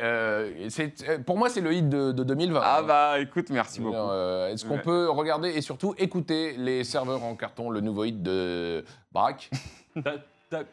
[0.70, 2.62] c'est- pour moi, c'est le hit de, de 2020.
[2.64, 3.96] Ah bah écoute, merci beaucoup.
[3.96, 4.82] Euh, Est-ce qu'on Ouais.
[4.82, 9.50] peut regarder et surtout écouter les serveurs en carton, le nouveau hit de Braque?
[10.50, 10.64] T'as-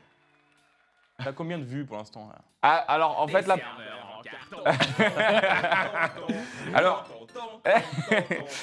[1.36, 2.30] combien de vues pour l'instant
[2.62, 3.56] Ah, alors en fait là,
[6.74, 7.04] alors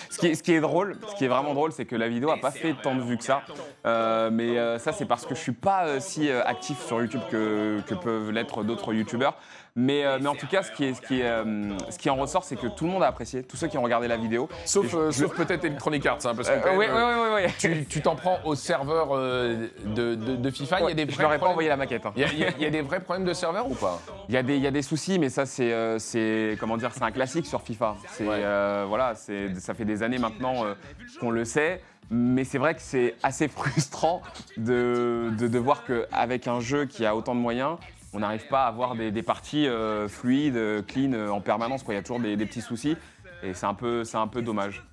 [0.10, 2.10] ce qui, est, ce qui est drôle, ce qui est vraiment drôle, c'est que la
[2.10, 3.44] vidéo a pas fait tant de vues que ça.
[3.86, 7.00] Euh, mais euh, ça, c'est parce que je suis pas euh, si euh, actif sur
[7.02, 9.36] YouTube que, que peuvent l'être d'autres YouTubeurs.
[9.80, 12.10] Mais, euh, mais en tout cas, ce qui, est, ce, qui est, euh, ce qui
[12.10, 14.18] en ressort, c'est que tout le monde a apprécié, tous ceux qui ont regardé la
[14.18, 14.50] vidéo.
[14.66, 17.52] Sauf, je- euh, je- sauf peut-être Electronic Arts, hein, parce que Euh, oui, oui, oui,
[17.60, 20.80] tu tu t'en prends au serveur euh, de, de- de FIFA.
[20.82, 22.06] il y a des je vrais leur ai pas problèmes- envoyé la maquette.
[22.08, 22.14] hein.
[22.16, 23.76] Il y, a- il y a- il y a des vrais problèmes de serveur ou
[23.76, 24.02] pas?
[24.30, 26.78] Il y, a des- il y a des soucis, mais ça, c'est, euh, c'est comment
[26.78, 27.98] dire, c'est un classique sur FIFA.
[28.10, 28.36] C'est, Ouais.
[28.40, 30.74] euh, voilà, c'est, ça fait des années maintenant euh,
[31.20, 31.84] qu'on le sait.
[32.10, 34.24] Mais c'est vrai que c'est assez frustrant
[34.58, 37.78] de, de, de voir qu'avec un jeu qui a autant de moyens,
[38.18, 41.84] on n'arrive pas à avoir des, des parties euh, fluides, clean euh, en permanence.
[41.84, 41.94] quoi.
[41.94, 42.98] Il y a toujours des, des petits soucis.
[43.44, 44.84] Et c'est un peu, c'est un peu dommage.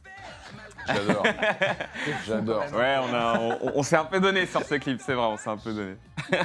[0.87, 1.25] J'adore.
[2.27, 2.65] J'adore.
[2.75, 5.39] Ouais, on, a- on- on s'est un peu donné sur ce clip, c'est vrai, on
[5.39, 5.95] s'est un peu donné.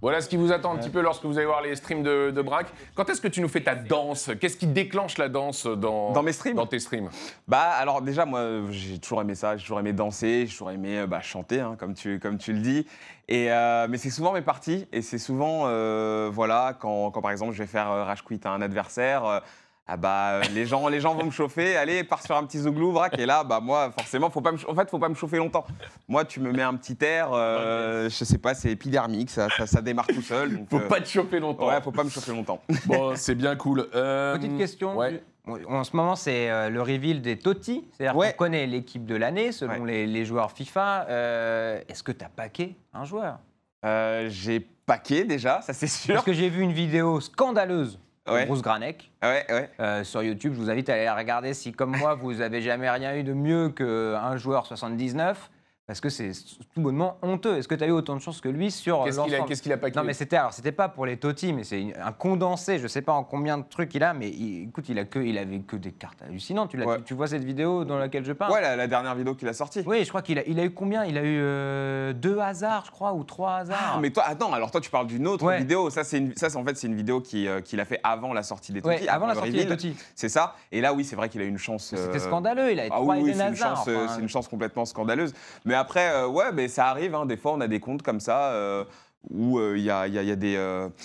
[0.00, 2.30] Voilà ce qui vous attend un petit peu lorsque vous allez voir les streams de,
[2.30, 2.68] de Braque.
[2.94, 4.30] Quand est-ce que tu nous fais ta danse?
[4.40, 6.54] Qu'est-ce qui déclenche la danse dans, Dans mes streams?
[6.54, 7.10] Dans tes streams?
[7.48, 11.00] Bah alors déjà moi j'ai toujours aimé ça, j'ai toujours aimé danser, j'ai toujours aimé
[11.00, 12.86] euh, bah, chanter hein, comme, tu, comme tu le dis.
[13.26, 17.32] Et, euh, mais c'est souvent mes parties et c'est souvent euh, voilà quand, quand, par
[17.32, 19.42] exemple je vais faire euh, rage quit à un adversaire.
[19.90, 22.58] Ah bah euh, les gens les gens vont me chauffer, allez pars sur un petit
[22.58, 25.14] zouglou braque et là bah moi forcément faut pas me, en fait faut pas me
[25.14, 25.64] chauffer longtemps.
[26.08, 29.66] Moi tu me mets un petit air, euh, je sais pas c'est épidermique ça, ça,
[29.66, 30.56] ça démarre tout seul.
[30.58, 31.68] Donc, Faut euh, pas te choper longtemps.
[31.68, 32.60] ouais faut pas me chauffer longtemps.
[32.86, 33.88] Bon, c'est bien cool.
[33.94, 34.96] Euh, Petite question.
[34.96, 35.22] Ouais.
[35.66, 37.86] En ce moment, c'est le reveal des Totti.
[37.96, 38.32] C'est-à-dire Ouais.
[38.32, 39.86] qu'on connaît l'équipe de l'année selon Ouais.
[39.92, 41.06] les, les joueurs FIFA.
[41.08, 43.38] Euh, Est-ce que tu as paqué un joueur?
[43.86, 46.14] Euh, j'ai paqué déjà ça c'est sûr.
[46.16, 47.98] Parce que j'ai vu une vidéo scandaleuse
[48.32, 48.46] Ouais.
[48.46, 49.70] Bruce Granek Ouais ouais.
[49.80, 50.52] euh, sur YouTube.
[50.54, 53.22] Je vous invite à aller la regarder si, comme moi, vous avez jamais rien eu
[53.24, 55.50] de mieux qu'un joueur 79.
[55.88, 56.32] Parce que c'est
[56.74, 57.56] tout bonnement honteux.
[57.56, 59.62] Est-ce que tu as eu autant de chance que lui sur Qu'est-ce qu'il a, qu'est-ce
[59.62, 62.12] qu'il a paqué Non, mais c'était alors c'était pas pour les Totti, mais c'est un
[62.12, 62.78] condensé.
[62.78, 65.18] Je sais pas en combien de trucs il a, mais il- écoute, il a que,
[65.18, 66.68] il avait que des cartes hallucinantes.
[66.68, 66.98] Tu, l'as- Ouais.
[66.98, 69.48] tu, tu vois cette vidéo dans laquelle je parle Ouais la, la dernière vidéo qu'il
[69.48, 69.82] a sortie.
[69.86, 71.06] Oui, je crois qu'il a, il a eu combien?
[71.06, 73.94] Il a eu euh, deux hasards, je crois, ou trois hasards.
[73.94, 75.56] Ah, mais toi, attends, alors toi, tu parles d'une autre Ouais.
[75.60, 75.88] vidéo.
[75.88, 78.00] Ça, c'est une- ça, c'est- en fait, c'est une vidéo qui, euh, qu'il a fait
[78.04, 79.08] avant la sortie des Ouais, Totti.
[79.08, 79.76] avant la le sortie des reveal.
[79.78, 79.96] Totti.
[80.14, 80.54] C'est ça.
[80.70, 81.94] Et là, oui, c'est vrai qu'il a eu une chance.
[81.96, 82.72] C'était euh, scandaleux.
[82.72, 83.76] Il a eu Ah trois oui, oui, Eden c'est une, Hazard.
[83.78, 85.32] chance, euh, enfin, c'est une chance complètement scandaleuse.
[85.64, 87.14] Mais après, euh, ouais, mais ça arrive.
[87.14, 88.84] hein, des fois, on a des comptes comme ça euh,
[89.30, 90.52] où euh, il y, a, y y a des,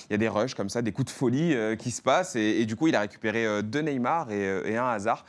[0.10, 2.36] y a des rushs comme ça, des coups de folie qui se passent.
[2.36, 5.26] Et, du coup, il a récupéré deux Neymar et, un hasard.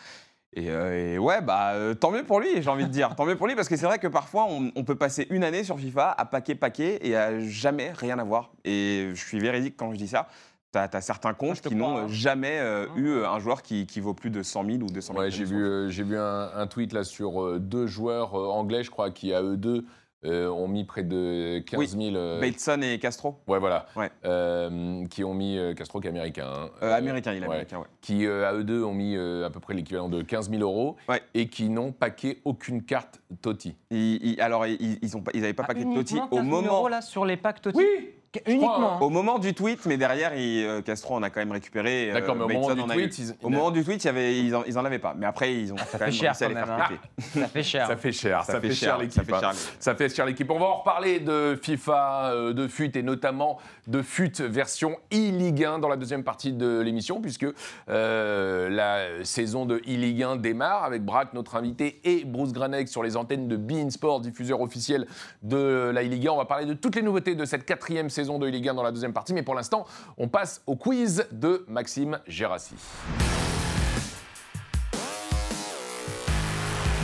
[0.56, 3.14] Et, ouais, bah, tant mieux pour lui, j'ai envie de dire.
[3.16, 5.44] tant mieux pour lui, parce que c'est vrai que parfois, on, on peut passer une
[5.44, 8.50] année sur FIFA à paquer, paquer et à jamais rien avoir.
[8.64, 10.28] Et je suis véridique quand je dis ça.
[10.74, 12.06] T'as as certains comptes qui n'ont euh, hein.
[12.08, 15.12] jamais euh, eu euh, un joueur qui, qui vaut plus de 100 000 ou 200
[15.12, 15.24] 000.
[15.24, 18.48] Ouais, j'ai vu, euh, j'ai vu un, un tweet là sur euh, deux joueurs euh,
[18.48, 19.84] anglais, je crois, qui à eux deux
[20.24, 22.16] euh, ont mis près de 15 000.
[22.16, 23.36] euh, Bateson et Castro.
[23.46, 23.86] ouais, voilà.
[23.94, 24.10] Ouais.
[24.24, 26.46] Euh, qui ont mis euh, Castro qui est américain.
[26.48, 26.70] hein.
[26.82, 27.46] Euh, Euh, américain, il est ouais.
[27.46, 27.86] américain, ouais.
[28.00, 30.60] Qui euh, à eux deux ont mis euh, à peu près l'équivalent de 15 000
[30.62, 31.22] euros Ouais.
[31.34, 33.76] et qui n'ont paqué aucune carte Totti.
[33.90, 34.98] Ils- ils- alors, ils
[35.36, 37.60] n'avaient pas ah, paquet de Totti au 15 000 moment, euros, là, sur les packs
[37.62, 38.10] Totti Oui
[38.46, 38.94] Uniquement.
[38.94, 38.98] hein.
[39.00, 42.10] au moment du tweet, mais derrière, il- euh, Castro en a quand même récupéré.
[42.10, 44.38] euh, D'accord, mais au moment du tweet, ils- Au moment du tweet, il y avait,
[44.38, 45.14] ils, en, ils en avaient pas.
[45.16, 47.40] Mais après, ils ont quand même fait cher réussi à les quand faire même, péter.
[47.40, 47.86] Ça fait cher.
[47.86, 49.12] Ça fait cher, ça, fait cher, l'équipe.
[49.14, 49.40] ça fait hein.
[49.40, 49.52] cher.
[49.78, 50.50] Ça fait cher l'équipe.
[50.50, 55.64] On va en reparler de FIFA, euh, de FUT et notamment de FUT version e-Ligue
[55.64, 57.46] 1 dans la deuxième partie de l'émission, puisque
[57.88, 63.02] euh, la saison de e-Ligue 1 démarre avec Braque, notre invité, et Bruce Granek sur
[63.02, 65.06] les antennes de Bein Sport, diffuseur officiel
[65.42, 66.32] de la e-Ligue 1.
[66.32, 68.82] On va parler de toutes les nouveautés de cette quatrième saison de e-Ligue 1 dans
[68.82, 72.74] la deuxième partie, mais pour l'instant, on passe au quiz de Maxime Gérassi.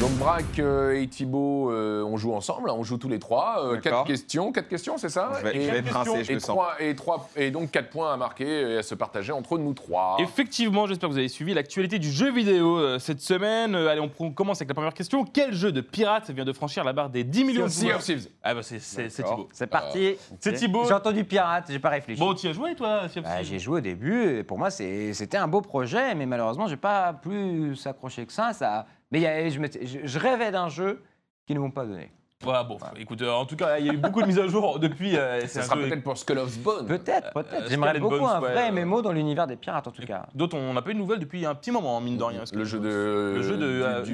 [0.00, 3.66] Donc Braque euh, et Thibaut, euh, on joue ensemble, hein, on joue tous les trois.
[3.66, 6.30] Euh, quatre questions, quatre questions, c'est ça Je vais, et, je vais être rincé, je
[6.30, 6.48] et le sens.
[6.56, 9.74] trois, et, trois, et donc quatre points à marquer et à se partager entre nous
[9.74, 10.16] trois.
[10.18, 13.74] Effectivement, j'espère que vous avez suivi l'actualité du jeu vidéo euh, cette semaine.
[13.74, 15.22] Euh, allez, on pr- commence avec la première question.
[15.26, 17.98] Quel jeu de pirate vient de franchir la barre des 10 millions de Sea joueurs
[17.98, 18.28] of Thieves.
[18.42, 19.36] Ah bah c'est c'est- c'est D'accord.
[19.36, 19.48] Thibaut.
[19.52, 20.16] C'est parti.
[20.40, 20.84] C'est Thibaut.
[20.88, 22.18] J'ai entendu pirate, j'ai pas réfléchi.
[22.18, 24.44] Bon, tu y as joué toi Sea of Bah, Thieves j'ai joué au début, et
[24.44, 28.54] pour moi c'est- c'était un beau projet, mais malheureusement j'ai pas plus accroché que ça.
[28.54, 28.86] ça...
[29.11, 31.03] Mais il y a- je, m'étais- je- je rêvais d'un jeu
[31.46, 32.11] qu'ils ne m'ont pas donné.
[32.46, 34.46] Ouais, bon, écoute, euh, en tout cas, il y a eu beaucoup de mises à
[34.49, 35.14] jour depuis.
[35.14, 36.87] euh, Ça sera peut-être pour Skull of Bone.
[36.87, 37.53] Peut-être, peut-être.
[37.53, 40.01] euh, J'aimerais beaucoup Bones, un ouais, vrai euh, MMO dans l'univers des pirates en tout
[40.07, 40.27] cas.
[40.35, 42.42] D'autres, on n'a pas eu de nouvelles depuis un petit moment, mine de rien.
[42.55, 42.88] Le jeu de,
[43.37, 44.12] Le jeu de, du- euh, du-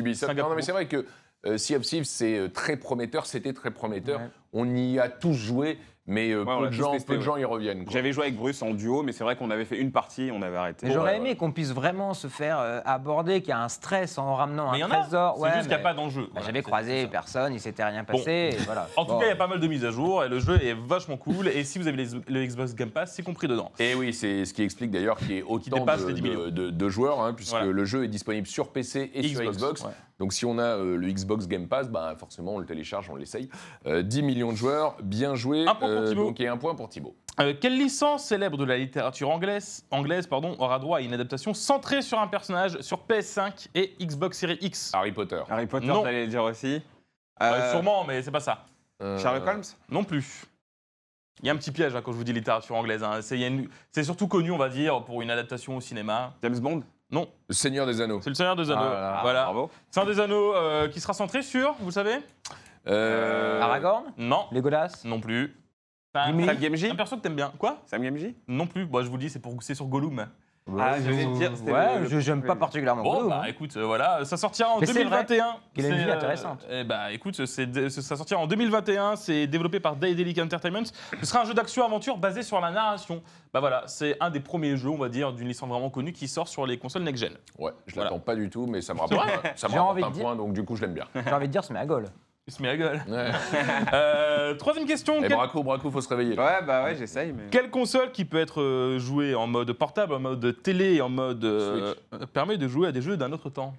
[0.00, 0.36] Ubisoft.
[0.36, 1.06] Non, non, mais c'est vrai que
[1.46, 4.18] euh, Sea of Thieves, c'est euh, très prometteur, c'était très prometteur.
[4.22, 4.30] Ouais.
[4.54, 7.36] On y a tous joué, mais euh, Ouais, peu, de gens, testé, peu de gens
[7.36, 7.84] y reviennent.
[7.84, 7.92] quoi.
[7.92, 10.42] J'avais joué avec Bruce en duo, mais c'est vrai qu'on avait fait une partie, on
[10.42, 10.86] avait arrêté.
[10.86, 14.18] Mais j'aurais aimé qu'on puisse vraiment se faire euh, aborder, qu'il y a un stress
[14.18, 15.00] en ramenant Mais il y un en a.
[15.02, 15.34] trésor.
[15.36, 16.22] C'est Ouais, juste qu'il n'y a pas d'enjeu.
[16.22, 17.08] bah, Voilà, J'avais croisé ça.
[17.08, 18.16] personne, il s'était rien Bon.
[18.18, 18.50] passé.
[18.54, 18.88] et voilà.
[18.96, 19.18] En tout Bon.
[19.20, 21.16] cas, il y a pas mal de mises à jour et le jeu est vachement
[21.18, 21.48] cool.
[21.48, 23.70] Et si vous avez les- le Xbox Game Pass, c'est compris dedans.
[23.78, 26.44] Et oui, c'est ce qui explique d'ailleurs qu'il y ait autant de, les 10 millions.
[26.46, 27.66] de- de- de joueurs, hein, puisque Voilà.
[27.66, 29.90] le jeu est disponible sur PC et sur Xbox, ouais.
[30.18, 33.14] Donc si on a euh, le Xbox Game Pass, bah, forcément on le télécharge, on
[33.14, 33.48] l'essaye.
[33.86, 35.64] Euh, 10 millions de joueurs, bien joué.
[36.00, 36.24] Pour Thibaut.
[36.24, 37.14] donc il y a un point pour Thibaut.
[37.40, 41.54] Euh, quelle licence célèbre de la littérature anglaise, anglaise pardon, aura droit à une adaptation
[41.54, 44.90] centrée sur un personnage sur PS5 et Xbox Series X?
[44.94, 45.42] Harry Potter.
[45.48, 46.02] Harry Potter, Non.
[46.04, 46.82] j'allais le dire aussi.
[47.40, 48.64] Euh, Euh, Sûrement, mais c'est pas ça.
[49.00, 49.62] Euh, Sherlock Holmes?
[49.90, 50.44] Non plus.
[51.40, 53.04] Il y a un petit piège hein, quand je vous dis littérature anglaise.
[53.04, 53.22] hein.
[53.22, 55.80] C'est il y a une- c'est surtout connu, on va dire, pour une adaptation au
[55.80, 56.34] cinéma.
[56.42, 56.82] James Bond?
[57.12, 58.20] Non, Le Seigneur des Anneaux.
[58.20, 58.82] c'est le Seigneur des Anneaux.
[58.84, 59.18] Ah là là.
[59.22, 59.44] voilà.
[59.44, 59.70] Bravo.
[59.92, 62.16] C'est un des anneaux euh, qui sera centré sur, vous le savez?
[62.86, 64.04] Euh, Aragorn?
[64.16, 65.02] Non, Legolas?
[65.04, 65.54] Non plus.
[66.24, 66.46] C'est un, Gimli.
[66.46, 67.52] Sam Gamgee un perso que t'aimes bien.
[67.58, 67.78] Quoi?
[67.86, 68.34] Sam Gamgee?
[68.48, 68.86] Non plus.
[68.86, 70.26] Bon, je vous le dis, c'est pour c'est sur Gollum.
[70.78, 73.48] Ah, j'allais te dire, c'était Ouais, le- je j'aime pas particulièrement Bon, Gollum, bah hein.
[73.48, 75.56] écoute, euh, voilà, ça sortira en Mais c'est 2021.
[75.72, 76.66] qu'il a une C'est, vie euh, intéressante.
[76.70, 79.16] eh bah écoute, c'est ça sortira en 2021.
[79.16, 80.82] C'est développé par Daedalic Entertainment.
[81.20, 83.22] Ce sera un jeu d'action-aventure basé sur la narration.
[83.54, 86.28] Bah voilà, c'est un des premiers jeux, on va dire, d'une licence vraiment connue qui
[86.28, 87.32] sort sur les consoles next-gen.
[87.58, 88.10] Ouais, je Voilà.
[88.10, 90.10] l'attends pas du tout, mais ça me rapporte, ça me J'ai rapporte envie de un
[90.10, 91.06] dire- point, donc du coup je l'aime bien.
[91.14, 92.04] J'ai envie de dire, c'est à Gaulle.
[92.48, 93.02] Il se met à gueule.
[93.06, 93.30] Ouais.
[93.92, 95.18] Euh, troisième question.
[95.18, 96.30] Et Quelle, Braco, Braco, faut se réveiller.
[96.38, 97.44] Ouais, bah ouais, j'essaye, mais.
[97.50, 101.10] quelle console qui peut être euh, jouée en mode portable, en mode télé et en
[101.10, 101.44] mode.
[101.44, 103.74] euh, euh, permet de jouer à des jeux d'un autre temps?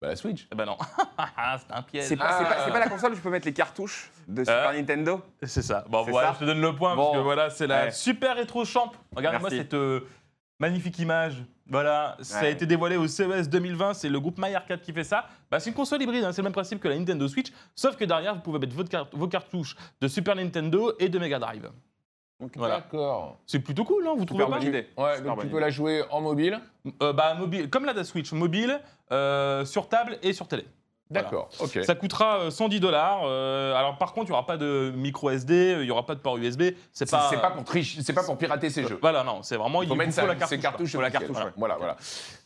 [0.00, 0.46] Bah la Switch.
[0.50, 0.76] Eh ben non.
[1.58, 2.04] c'est un piège.
[2.04, 4.44] C'est pas, c'est pas- c'est pas la console où je peux mettre les cartouches de
[4.44, 5.20] Super Nintendo?
[5.42, 5.84] C'est ça.
[5.90, 7.02] Bon, C'est voilà, ça je te donne le point Bon.
[7.06, 7.90] parce que voilà, c'est la Ouais.
[7.90, 8.92] super rétro champ.
[9.14, 9.58] Regardez-moi Merci.
[9.64, 10.00] cette euh,
[10.60, 11.42] magnifique image.
[11.70, 13.94] Voilà, ça a été dévoilé au CES 2020.
[13.94, 15.26] C'est le groupe My Arcade qui fait ça.
[15.50, 17.96] Bah, c'est une console hybride, hein, c'est le même principe que la Nintendo Switch, sauf
[17.96, 21.38] que derrière, vous pouvez mettre votre carte- vos cartouches de Super Nintendo et de Mega
[21.38, 21.70] Drive.
[22.54, 22.76] Voilà.
[22.76, 23.38] D'accord.
[23.46, 24.86] C'est plutôt cool, hein, vous trouvez pas idée.
[24.96, 25.52] Ouais, donc tu idée.
[25.54, 26.60] peux la jouer en mobile.
[27.02, 30.64] Euh, bah, mobile, comme la Switch, mobile, euh, sur table et sur télé.
[31.10, 31.24] Voilà.
[31.24, 31.80] D'accord, ok.
[31.84, 33.24] Ça coûtera euh, 110 dollars.
[33.24, 36.20] alors par contre, il n'y aura pas de micro SD, il n'y aura pas de
[36.20, 36.62] port USB.
[36.92, 37.28] C'est pas.
[37.30, 38.98] c'est pas pour tricher, c'est pas pour pirater ces jeux.
[39.00, 39.82] Voilà, non, c'est vraiment.
[39.82, 40.92] Il faut mettre la cartouche.
[40.92, 41.96] Faut la cartouche, Voilà, voilà, voilà.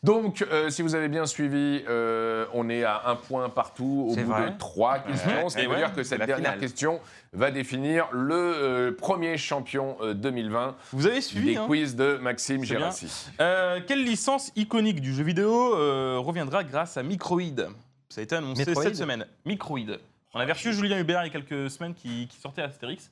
[0.02, 4.16] Donc, euh, si vous avez bien suivi, euh, on est à un point partout au
[4.16, 4.50] bout vrai.
[4.50, 5.48] de trois questions.
[5.48, 6.58] Ce qui veut dire que cette dernière finale.
[6.58, 7.00] question
[7.32, 12.18] va définir le euh, premier champion euh, 2020 Vous avez suivi des hein quiz de
[12.20, 12.64] Maxime.
[12.64, 13.30] Gérassi.
[13.40, 17.68] Euh, Quelle licence iconique du jeu vidéo euh, reviendra grâce à Microïd?
[18.12, 19.26] Ça a été annoncé Metroid cette semaine.
[19.46, 19.98] Microïd.
[20.34, 23.10] On avait reçu Julien Hubert il y a quelques semaines qui, qui sortait Astérix.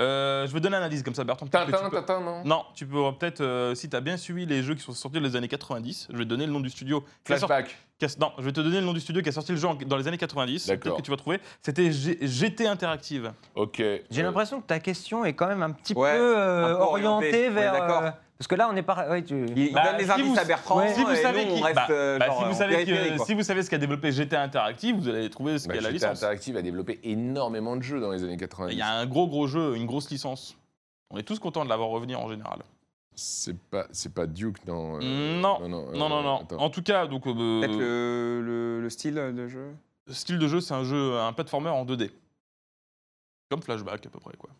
[0.00, 1.46] Euh, je vais donner indice comme ça, Bertrand.
[1.46, 4.46] Tintin, tu peux- Tintin, non Non, tu peux peut-être, euh, si tu as bien suivi
[4.46, 6.60] les jeux qui sont sortis dans les années 90, je vais te donner le nom
[6.60, 7.04] du studio.
[7.24, 7.76] qui a sorti- Flashback.
[8.02, 9.68] a- non, je vais te donner le nom du studio qui a sorti le jeu
[9.86, 10.66] dans les années 90.
[10.66, 10.82] D'accord.
[10.82, 11.40] Peut-être que tu vas trouver.
[11.62, 13.32] C'était G- GT Interactive.
[13.54, 13.76] Ok.
[13.76, 16.80] J'ai Euh, l'impression que ta question est quand même un petit Ouais, peu euh, peu
[16.82, 18.14] orientée vers.
[18.40, 19.08] Euh, parce que là, on est pas.
[19.10, 19.46] ouais, tu...
[19.50, 21.44] Il, il Bah, donne les si indices vous- à Bertrand, ouais, si vous et savez
[21.44, 23.26] nous, qui- on reste bah, euh, bah, genre, si, vous savez que- périphérie, quoi.
[23.26, 25.88] si vous savez ce qu'a développé GT Interactive, vous allez trouver ce bah, qu'est la
[25.90, 26.18] GT licence.
[26.22, 28.74] Interactive a développé énormément de jeux dans les années Il 90.
[28.76, 30.56] y a un gros gros jeu, une grosse licence.
[31.10, 32.60] On est tous contents de l'avoir revenir en général.
[33.14, 34.96] C'est pas, c'est pas Duke dans.
[35.02, 36.46] euh, non, non, non, euh, non, non.
[36.58, 39.74] En tout cas, donc euh, Peut-être le, le- le style de jeu
[40.08, 42.10] style de jeu, c'est un jeu, un platformer en 2D,
[43.50, 44.50] comme Flashback à peu près quoi.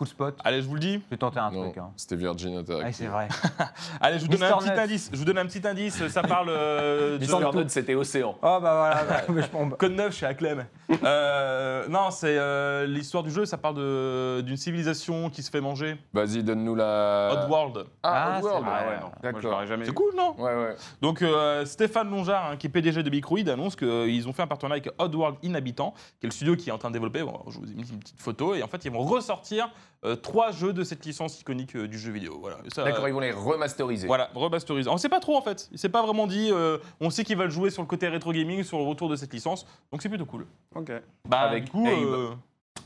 [0.00, 0.36] De spot.
[0.44, 0.94] Allez, je vous le dis.
[0.94, 1.78] Je vais tenter un Non, truc.
[1.78, 1.90] Hein.
[1.96, 2.86] c'était Virgin Interactive.
[2.86, 3.28] Ouais, c'est vrai.
[4.00, 4.78] Allez, je vous donne un petit Nuts.
[4.78, 5.10] indice.
[5.12, 6.08] Je vous donne un petit indice.
[6.08, 8.34] Ça parle euh, de Mister Nuts, c'était Océan.
[8.42, 9.04] Oh, bah voilà.
[9.04, 10.66] bah, mais je Code 9 chez Acclem.
[11.04, 13.44] Euh, non, c'est euh, l'histoire du jeu.
[13.46, 15.96] Ça parle de- d'une civilisation qui se fait manger.
[16.12, 17.30] Vas-y, donne-nous la.
[17.44, 17.86] Oddworld.
[18.02, 18.64] Ah, Ah, Oddworld.
[18.64, 18.80] c'est vrai.
[18.84, 19.00] Ah ouais, non.
[19.02, 19.50] Moi, je D'accord.
[19.52, 19.94] l'aurais jamais C'est vu.
[19.94, 20.76] cool, non Ouais, ouais.
[21.00, 24.46] Donc euh, Stéphane Longard, hein, qui est PDG de Microïd, annonce qu'ils ont fait un
[24.46, 27.22] partenariat avec Oddworld Inhabitant, qui est le studio qui est en train de développer.
[27.22, 29.68] Bon, je vous ai mis une petite photo et en fait ils vont ressortir
[30.04, 32.38] euh, trois jeux de cette licence iconique euh, du jeu vidéo.
[32.40, 32.58] Voilà.
[32.64, 34.06] Et ça, D'accord, euh, ils vont les remasteriser.
[34.06, 34.88] Voilà, remasterisé.
[34.90, 35.68] On sait pas trop en fait.
[35.72, 36.50] Il s'est pas vraiment dit.
[36.52, 39.16] euh, on sait qu'ils veulent jouer sur le côté rétro gaming, sur le retour de
[39.16, 39.66] cette licence.
[39.92, 40.46] Donc c'est plutôt cool.
[40.74, 40.90] Ok.
[41.28, 41.94] Bah, Avec du coup, Abe.
[42.04, 42.30] euh,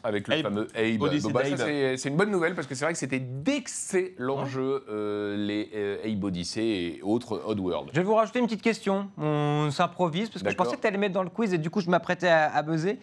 [0.05, 0.43] Avec le Abe.
[0.43, 1.03] fameux Abe.
[1.03, 1.59] Odyssey bah, ça, d'Abe.
[1.67, 4.49] c'est c'est une bonne nouvelle parce que c'est vrai que c'était d'excellents Ouais.
[4.49, 7.91] jeux, euh, les euh, Abe Odyssey et autres Oddworld.
[7.93, 9.09] Je vais vous rajouter une petite question.
[9.19, 11.71] On s'improvise parce que je pensais que tu allais mettre dans le quiz et du
[11.71, 12.99] coup je m'apprêtais à, à buzzer.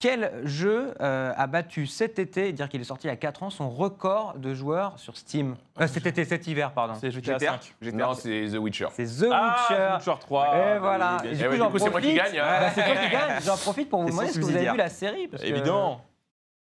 [0.00, 3.42] Quel jeu euh, a battu cet été, dire qu'il est sorti il y a 4
[3.44, 5.56] ans, son record de joueurs sur Steam?
[5.80, 6.94] Euh, Cet été, cet hiver, pardon.
[7.00, 7.74] c'est GTA GTA 5.
[7.80, 7.96] GTA.
[7.96, 8.88] Non, c'est The Witcher.
[8.92, 9.92] C'est The Ah, Witcher.
[10.10, 10.56] Witcher 3.
[10.56, 11.16] Et voilà.
[11.22, 11.36] bien Et.
[11.40, 12.32] Eh ouais, du coup, c'est moi qui profite.
[12.32, 12.60] gagne, hein.
[12.60, 13.40] Bah, c'est toi qui gagne.
[13.42, 16.00] J'en profite pour vous C'est demander que vous avez vu la série parce que- Évidemment.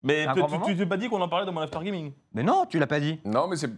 [0.02, 0.26] Mais
[0.66, 2.86] tu- t'es pas dit qu'on en parlait dans mon after gaming Mais non, tu l'as
[2.86, 3.20] pas dit.
[3.24, 3.70] Non, mais c'est.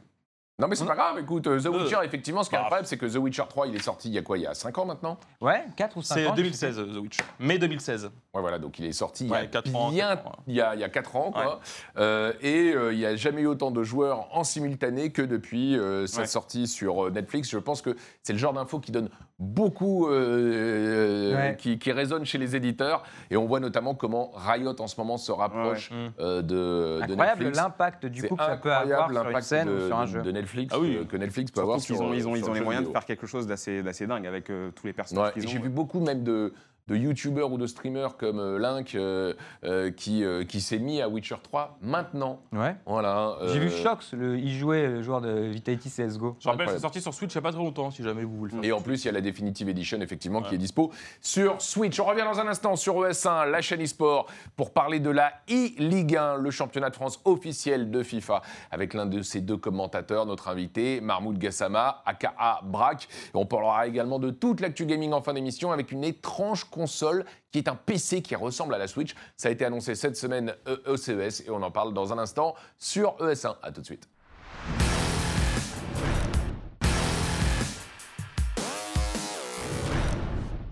[0.59, 2.65] Non, mais c'est pas grave, écoute, euh, The Witcher, effectivement, ce qui est Bah.
[2.65, 4.47] incroyable, c'est que The Witcher 3, il est sorti il y a quoi Il y
[4.47, 6.35] a 5 ans maintenant Ouais, 4 ou 5 C'est ans.
[6.35, 7.25] 2016, The Witcher.
[7.41, 8.11] Mai 2016.
[8.35, 10.61] Ouais, voilà, donc il est sorti Ouais, il y a quatre ans, bien, il y
[10.61, 11.61] a, il y a 4 ans, quoi.
[11.97, 15.77] Euh, et euh, il n'y a jamais eu autant de joueurs en simultané que depuis
[15.79, 16.27] euh, sa Ouais.
[16.27, 17.49] sortie sur euh, Netflix.
[17.51, 21.57] Je pense que c'est le genre d'info qui donne beaucoup, euh, Ouais.
[21.59, 23.03] qui, qui résonne chez les éditeurs.
[23.31, 26.11] Et on voit notamment comment Riot en ce moment se rapproche Ouais.
[26.21, 27.57] euh, de, de Incroyable Netflix.
[27.59, 30.23] l'impact du coup que ça peut avoir sur une scène de, ou sur un jeu.
[30.23, 30.97] de Netflix Ah oui.
[30.97, 32.59] euh, que Netflix peut Surtout avoir qu'ils sur, ont, ils ont, sur ils ont le
[32.61, 35.33] les moyens de faire quelque chose d'assez d'assez dingue avec euh, tous les personnages Ouais,
[35.33, 35.51] qu'ils et ont.
[35.51, 36.53] j'ai vu beaucoup même de,
[36.88, 41.01] de youtubeurs ou de streamers comme euh, Link euh, euh, qui, euh, qui s'est mis
[41.01, 42.40] à Witcher 3 maintenant.
[42.53, 42.75] Ouais.
[42.87, 43.37] Voilà.
[43.53, 46.37] J'ai vu Shox, le, jouer, le joueur de Vitality CSGO.
[46.40, 48.37] Je rappelle, c'est sorti sur Switch il n'y a pas très longtemps, si jamais vous
[48.37, 48.68] voulez le faire.
[48.68, 50.90] Et en plus, il y a la Definitive Edition, effectivement, qui est dispo
[51.21, 51.99] sur Switch.
[52.01, 56.16] On revient dans un instant sur ES1, la chaîne eSport, pour parler de la e-Ligue
[56.16, 58.42] 1, le championnat de France officiel de FIFA,
[58.73, 63.09] avec l'un de ses deux commentateurs, notre invité, Mahmoud Gassama, aka Brack.
[63.35, 67.25] Et on parlera également de toute l'actu gaming en fin d'émission, avec une étrange console
[67.53, 69.15] qui est un PC qui ressemble à la Switch.
[69.37, 72.19] Ça a été annoncé cette semaine euh, au CES, et on en parle dans un
[72.19, 73.57] instant sur ES1.
[73.63, 74.09] À tout de suite.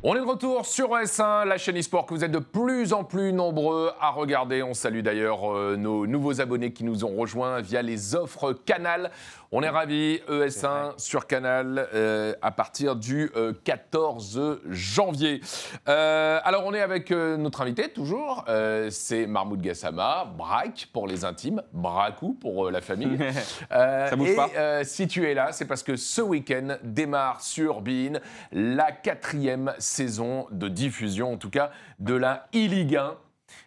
[0.02, 3.04] On est de retour sur S1, la chaîne eSport que vous êtes de plus en
[3.04, 4.62] plus nombreux à regarder.
[4.62, 9.10] On salue d'ailleurs euh, nos nouveaux abonnés qui nous ont rejoints via les offres Canal.
[9.52, 15.40] On est ravis, ES1 sur Canal euh, à partir du euh, 14 janvier.
[15.88, 21.08] Euh, alors on est avec euh, notre invité toujours, euh, c'est Mahmoud Gassama, Braque pour
[21.08, 23.18] les intimes, Bracou pour euh, la famille.
[23.72, 24.50] Euh, Ça bouge et pas.
[24.56, 28.20] euh, si tu es là, c'est parce que ce week-end démarre sur Bein
[28.52, 33.14] la quatrième saison de diffusion, en tout cas, de la e-Ligue 1,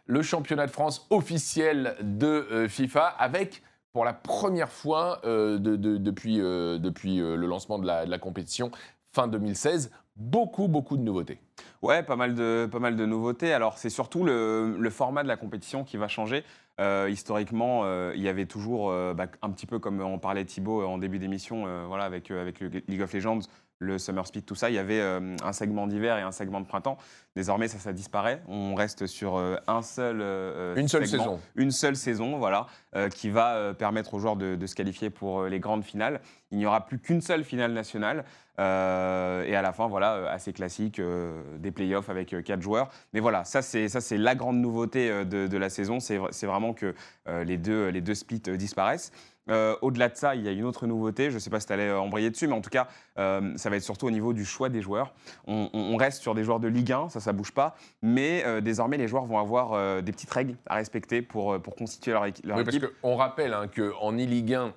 [0.08, 5.76] le championnat de France officiel de euh, FIFA, avec pour la première fois euh, de-
[5.76, 8.72] de- depuis, euh, euh, le lancement de la, compétition
[9.14, 11.40] fin 2016, beaucoup, beaucoup de nouveautés.
[11.84, 13.54] Ouais, pas mal de, pas mal de nouveautés.
[13.54, 16.44] Alors, c'est surtout le, format de la compétition qui va changer.
[17.08, 21.20] Historiquement, il y avait toujours, bah, un petit peu comme on parlait Thibaut en début
[21.20, 23.42] d'émission, voilà, avec, avec le League of Legends,
[23.84, 26.62] le Summer Speed, tout ça, il y avait euh, un segment d'hiver et un segment
[26.62, 26.98] de printemps.
[27.36, 28.42] Désormais, ça, ça disparaît.
[28.48, 31.40] On reste sur euh, un seul euh, Une seule segment, saison.
[31.56, 32.68] Une seule saison, voilà,
[33.16, 36.22] qui va permettre aux joueurs de, de se qualifier pour les grandes finales.
[36.52, 38.24] Il n'y aura plus qu'une seule finale nationale.
[38.60, 42.90] Euh, et à la fin, voilà, assez classique, euh, des playoffs avec euh, quatre joueurs.
[43.12, 46.32] Mais voilà, ça c'est ça c'est la grande nouveauté de, de la saison, c'est vra-
[46.32, 46.94] c'est vraiment que
[47.26, 49.12] les deux les deux splits disparaissent.
[49.50, 51.30] Euh, Au-delà de ça, il y a une autre nouveauté.
[51.30, 52.88] Je ne sais pas si tu allais euh, embrayer dessus, mais en tout cas,
[53.20, 55.14] euh, ça va être surtout au niveau du choix des joueurs.
[55.48, 57.76] On, reste sur des joueurs de Ligue 1, ça, ça bouge pas.
[58.02, 61.76] Mais euh, désormais, les joueurs vont avoir euh, des petites règles à respecter pour, pour
[61.76, 62.90] constituer leur, équi- leur Oui, parce équipe.
[63.02, 64.74] qu'on rappelle hein, qu'en e-Ligue 1,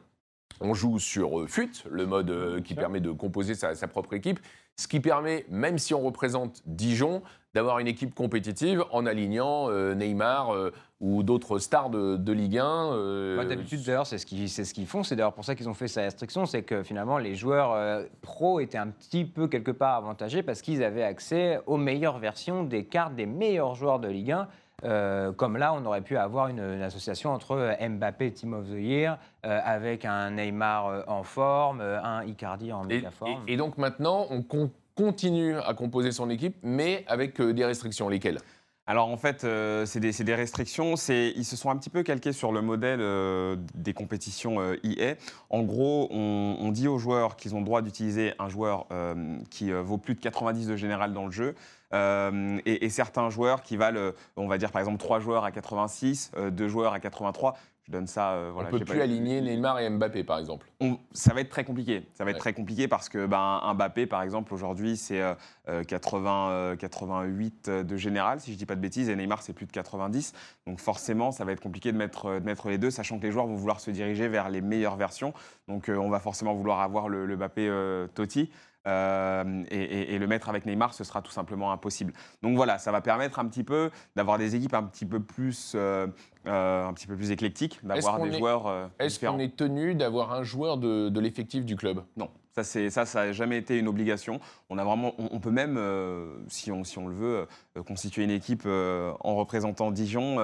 [0.61, 4.15] on joue sur euh, FUT, le mode euh, qui permet de composer sa, sa propre
[4.15, 4.41] équipe,
[4.79, 7.23] ce qui permet, même si on représente Dijon,
[7.55, 12.59] d'avoir une équipe compétitive en alignant euh, Neymar euh, ou d'autres stars de, de Ligue
[12.59, 12.65] 1.
[12.65, 15.03] euh, D'habitude, d'ailleurs, c'est ce qu'ils c'est ce qu'ils font.
[15.03, 16.47] C'est d'ailleurs pour ça qu'ils ont fait sa restriction.
[16.47, 20.63] C'est que finalement, les joueurs euh, pros étaient un petit peu quelque part avantagés parce
[20.63, 24.49] qu'ils avaient accès aux meilleures versions des cartes des meilleurs joueurs de Ligue 1.
[24.85, 28.67] Euh, comme là, on aurait pu avoir une, une association entre euh, Mbappé Team of
[28.67, 33.43] the Year avec un Neymar en forme, un Icardi en méga forme.
[33.47, 38.09] et- et donc maintenant, on con- continue à composer son équipe, mais avec des restrictions.
[38.09, 38.39] Lesquelles?
[38.89, 40.95] Alors en fait, euh, c'est des, restrictions.
[41.09, 45.15] Ils se sont un petit peu calqués sur le modèle euh, des compétitions euh.
[45.51, 49.73] En gros, on, dit aux joueurs qu'ils ont le droit d'utiliser un joueur euh, qui
[49.73, 51.57] vaut plus de 90 de général dans le jeu.
[51.93, 56.33] Et, et certains joueurs qui valent, on va dire par exemple 3 joueurs à 86,
[56.53, 58.33] 2 joueurs à 83, Je donne ça.
[58.33, 60.67] euh, voilà, On peut plus pas- aligner Neymar et Mbappé, par exemple.
[60.81, 62.05] on- ça va être très compliqué.
[62.15, 62.41] Ça va être Ouais.
[62.41, 65.35] très compliqué parce que ben, Mbappé, par exemple, aujourd'hui, c'est euh,
[65.69, 69.53] euh, 80, euh, 88 de général, si je dis pas de bêtises, et Neymar, c'est
[69.53, 70.33] plus de 90.
[70.67, 73.23] Donc forcément, ça va être compliqué de mettre, euh, de mettre les deux, sachant que
[73.25, 75.33] les joueurs vont vouloir se diriger vers les meilleures versions.
[75.69, 78.51] Donc euh, on va forcément vouloir avoir le, le Mbappé euh, Totti.
[78.87, 82.13] Euh, et, et- et le mettre avec Neymar, ce sera tout simplement impossible.
[82.43, 85.73] Donc voilà, ça va permettre un petit peu d'avoir des équipes un petit peu plus,
[85.75, 86.07] euh,
[86.47, 90.33] euh, un petit peu plus éclectiques, d'avoir des est- joueurs Est-ce qu'on est tenu d'avoir
[90.33, 92.03] un joueur de, de l'effectif du club?
[92.17, 94.41] Non, ça ça, ça n'a jamais été une obligation.
[94.71, 95.79] On a vraiment, on, on peut même,
[96.49, 97.47] si on si on le veut,
[97.87, 100.39] constituer une équipe en représentant Dijon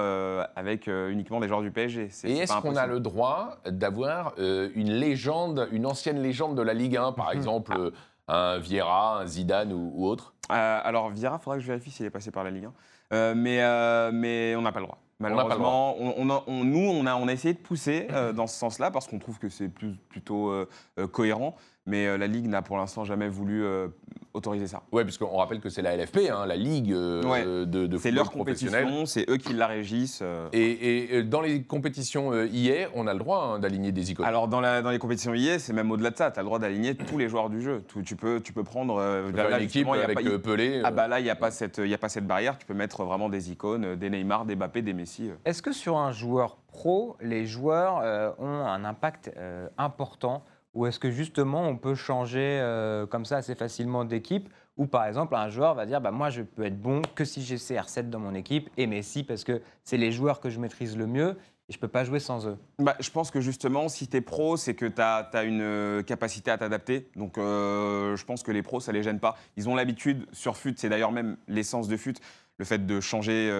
[0.55, 2.09] avec uniquement des joueurs du PSG.
[2.25, 6.97] Et est-ce qu'on a le droit d'avoir une légende, une ancienne légende de la Ligue
[6.97, 7.91] 1, par exemple euh,
[8.27, 10.33] un Vieira, un Zidane ou, ou autre?
[10.51, 12.73] Euh, alors Vieira, faudra que je vérifie s'il est passé par la Ligue 1.
[13.13, 14.97] Euh, mais euh, mais on n'a pas le droit.
[15.19, 18.47] Malheureusement, on on a- on- nous, on a, on a essayé de pousser euh, dans
[18.47, 20.67] ce sens-là parce qu'on trouve que c'est plus, plutôt euh,
[21.11, 21.55] cohérent.
[21.85, 23.89] Mais euh, la Ligue n'a pour l'instant jamais voulu euh,
[24.33, 24.83] autoriser ça.
[24.93, 27.43] Ouais, parce qu'on rappelle que c'est la LFP, hein, la Ligue euh, Ouais.
[27.43, 28.83] de, de C'est football leur professionnel.
[28.85, 30.21] compétition, c'est eux qui la régissent.
[30.23, 30.47] euh.
[30.53, 34.25] Et, et, dans les compétitions euh, IA, on a le droit hein, d'aligner des icônes.
[34.25, 36.31] Alors dans, la- dans les compétitions IA, c'est même au-delà de ça.
[36.31, 37.83] Tu as le droit d'aligner tous les joueurs du jeu.
[37.89, 38.95] Tu, tu peux, tu peux prendre.
[38.97, 40.81] euh, On peut là, équipe y a avec pas- Pelé.
[40.85, 42.57] Ah bah là, il n'y a, pas cette- y a pas cette barrière.
[42.57, 45.29] Tu peux mettre vraiment des icônes, des Neymar, des Mbappé, des Messi.
[45.29, 45.33] euh.
[45.43, 50.43] Est-ce que sur un joueur pro, les joueurs euh, ont un impact euh, important
[50.73, 54.49] ou est-ce que justement on peut changer euh, comme ça assez facilement d'équipe?
[54.75, 57.43] Ou par exemple un joueur va dire bah, moi je peux être bon que si
[57.43, 60.97] j'ai CR7 dans mon équipe et Messi parce que c'est les joueurs que je maîtrise
[60.97, 61.37] le mieux
[61.69, 62.57] et je peux pas jouer sans eux.
[62.79, 66.01] Bah, je pense que justement, si tu es pro, c'est que tu as, une euh,
[66.01, 67.07] capacité à t'adapter.
[67.15, 69.37] Donc euh, je pense que les pros, ça les gêne pas.
[69.57, 72.15] Ils ont l'habitude, sur FUT, c'est d'ailleurs même l'essence de FUT,
[72.57, 73.51] le fait de changer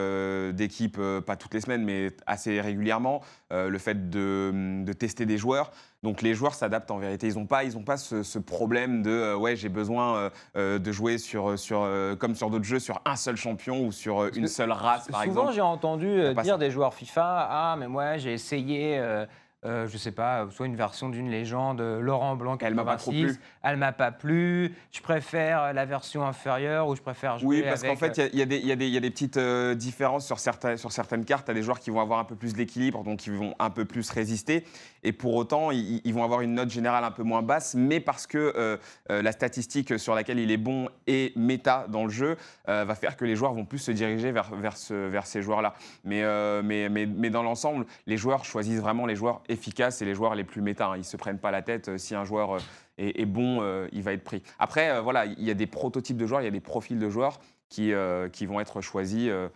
[0.54, 5.72] d'équipe, pas toutes les semaines, mais assez régulièrement, le fait de, de tester des joueurs.
[6.04, 7.28] Donc les joueurs s'adaptent en vérité.
[7.28, 10.30] Ils n'ont pas, ils ont pas ce, ce problème de euh, ouais, j'ai besoin euh,
[10.58, 11.88] euh, de jouer sur, sur,
[12.20, 15.42] comme sur d'autres jeux sur un seul champion ou sur une seule race, par Souvent,
[15.44, 15.54] exemple.
[15.54, 16.58] j'ai entendu dire ça.
[16.58, 19.02] des joueurs FIFA Ah, mais moi, j'ai essayé,
[19.66, 22.84] euh, euh, je sais pas, soit une version d'une légende, euh, Laurent Blanc, Elle m'a
[22.84, 23.46] pas trop 86, plu.
[23.64, 24.76] Elle m'a pas plu.
[24.92, 27.58] Je préfère la version inférieure ou je préfère jouer.
[27.58, 29.38] Oui, parce qu'en fait, il y a- il y, y il y a des petites
[29.38, 31.48] euh, différences sur, certains, sur certaines cartes.
[31.48, 33.86] Tu des joueurs qui vont avoir un peu plus d'équilibre, donc ils vont un peu
[33.86, 34.66] plus résister.
[35.04, 38.00] Et pour autant, ils, ils vont avoir une note générale un peu moins basse, mais
[38.00, 38.78] parce que euh,
[39.12, 42.38] euh, la statistique sur laquelle il est bon est méta dans le jeu,
[42.70, 45.42] euh, va faire que les joueurs vont plus se diriger vers, vers, ce- vers ces
[45.42, 45.74] joueurs-là.
[46.04, 50.06] Mais, euh, mais, mais, mais dans l'ensemble, les joueurs choisissent vraiment les joueurs efficaces et
[50.06, 50.88] les joueurs les plus méta.
[50.88, 50.98] hein.
[50.98, 51.88] Ils se prennent pas la tête.
[51.90, 52.60] euh, Si un joueur euh,
[52.98, 54.44] est, est bon, euh, il va être pris.
[54.60, 57.10] Après, voilà, il y a des prototypes de joueurs, il y a des profils de
[57.10, 57.40] joueurs
[57.70, 57.92] qui,
[58.34, 59.50] qui vont être choisis euh,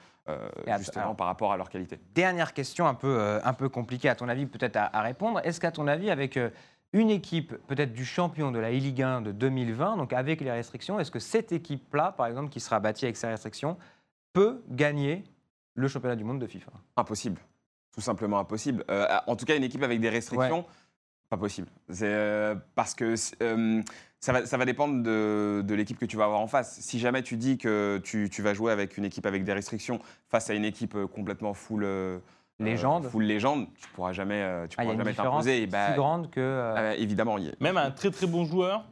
[0.79, 1.99] justement alors- par rapport à leur qualité.
[2.15, 5.39] Dernière question un peu, euh, un peu compliquée, à ton avis, peut-être à, à répondre.
[5.43, 6.49] Est-ce qu'à ton avis, avec euh,
[6.93, 10.99] une équipe peut-être du champion de la E-Ligue 1 de 2020, donc avec les restrictions,
[10.99, 13.77] est-ce que cette équipe-là, par exemple, qui sera bâtie avec ces restrictions,
[14.33, 15.23] peut gagner
[15.75, 16.71] le championnat du monde de FIFA?
[16.95, 17.39] Impossible.
[17.97, 18.85] Tout simplement impossible.
[18.91, 20.65] Euh, en tout cas, une équipe avec des restrictions,
[21.31, 21.67] pas possible.
[21.89, 23.81] C'est euh, parce que euh,
[24.19, 26.77] ça, va, ça va dépendre de, de l'équipe que tu vas avoir en face.
[26.79, 29.99] Si jamais tu dis que tu, tu vas jouer avec une équipe avec des restrictions
[30.29, 32.19] face à une équipe complètement full euh,
[32.59, 33.07] Légende.
[33.07, 35.57] full légende, tu pourras jamais, tu Ah, Il y a pourras une jamais différence t'imposer.
[35.57, 36.39] si Et bah, grande que.
[36.39, 37.59] euh, euh, évidemment, il y est.
[37.61, 38.83] Même un très très bon joueur.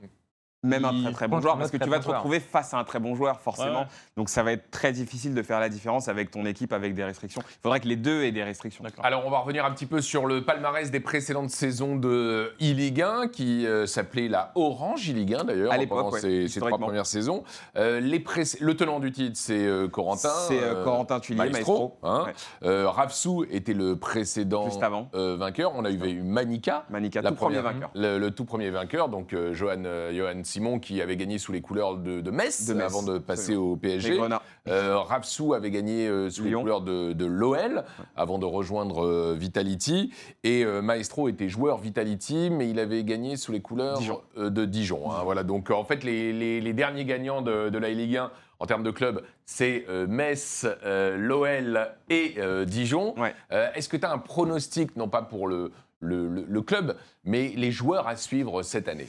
[0.65, 2.83] Même un très très bon joueur, parce que tu vas te retrouver face à un
[2.83, 3.71] très bon joueur, forcément.
[3.71, 4.15] Ouais, ouais.
[4.17, 7.03] Donc ça va être très difficile de faire la différence avec ton équipe avec des
[7.03, 7.41] restrictions.
[7.47, 8.83] Il faudrait que les deux aient des restrictions.
[9.03, 13.01] Alors, on va revenir un petit peu sur le palmarès des précédentes saisons de e-Ligue
[13.01, 17.05] 1, qui euh, s'appelait la Orange e-Ligue 1 d'ailleurs, pendant ouais, ces, ces trois premières
[17.05, 17.43] saisons.
[17.75, 18.23] Euh, les
[18.59, 20.29] Le tenant du titre, c'est euh, Corentin.
[20.47, 21.97] C'est euh, euh, Corentin Tuillier, Maestro.
[22.03, 22.27] Hein.
[22.63, 25.09] Euh, Rafsou était le précédent Juste avant.
[25.15, 25.73] euh, vainqueur.
[25.75, 26.85] On a eu Manika.
[26.89, 27.89] Manika, La tout premier vainqueur.
[27.95, 31.51] Le, le tout premier vainqueur, donc euh, Johan, euh, Johan Simon, qui avait gagné sous
[31.51, 34.17] les couleurs de, de Metz, De Metz, avant de passer au PSG.
[34.69, 37.83] Euh, Rapsou avait gagné euh, sous les couleurs de, de l'OL
[38.15, 40.13] avant de rejoindre euh, Vitality.
[40.45, 44.21] Et euh, Maestro était joueur Vitality, mais il avait gagné sous les couleurs Dijon.
[44.37, 45.11] de Dijon.
[45.11, 45.23] hein.
[45.25, 45.43] voilà.
[45.43, 48.91] Donc en fait, les, les- les derniers gagnants de, la Ligue 1 en termes de
[48.91, 53.13] club, c'est euh, Metz, euh, l'OL et euh, Dijon.
[53.19, 53.35] Ouais.
[53.75, 56.95] Est-ce que tu as un pronostic, non pas pour le, le- le- le club,
[57.25, 59.07] mais les joueurs à suivre cette année?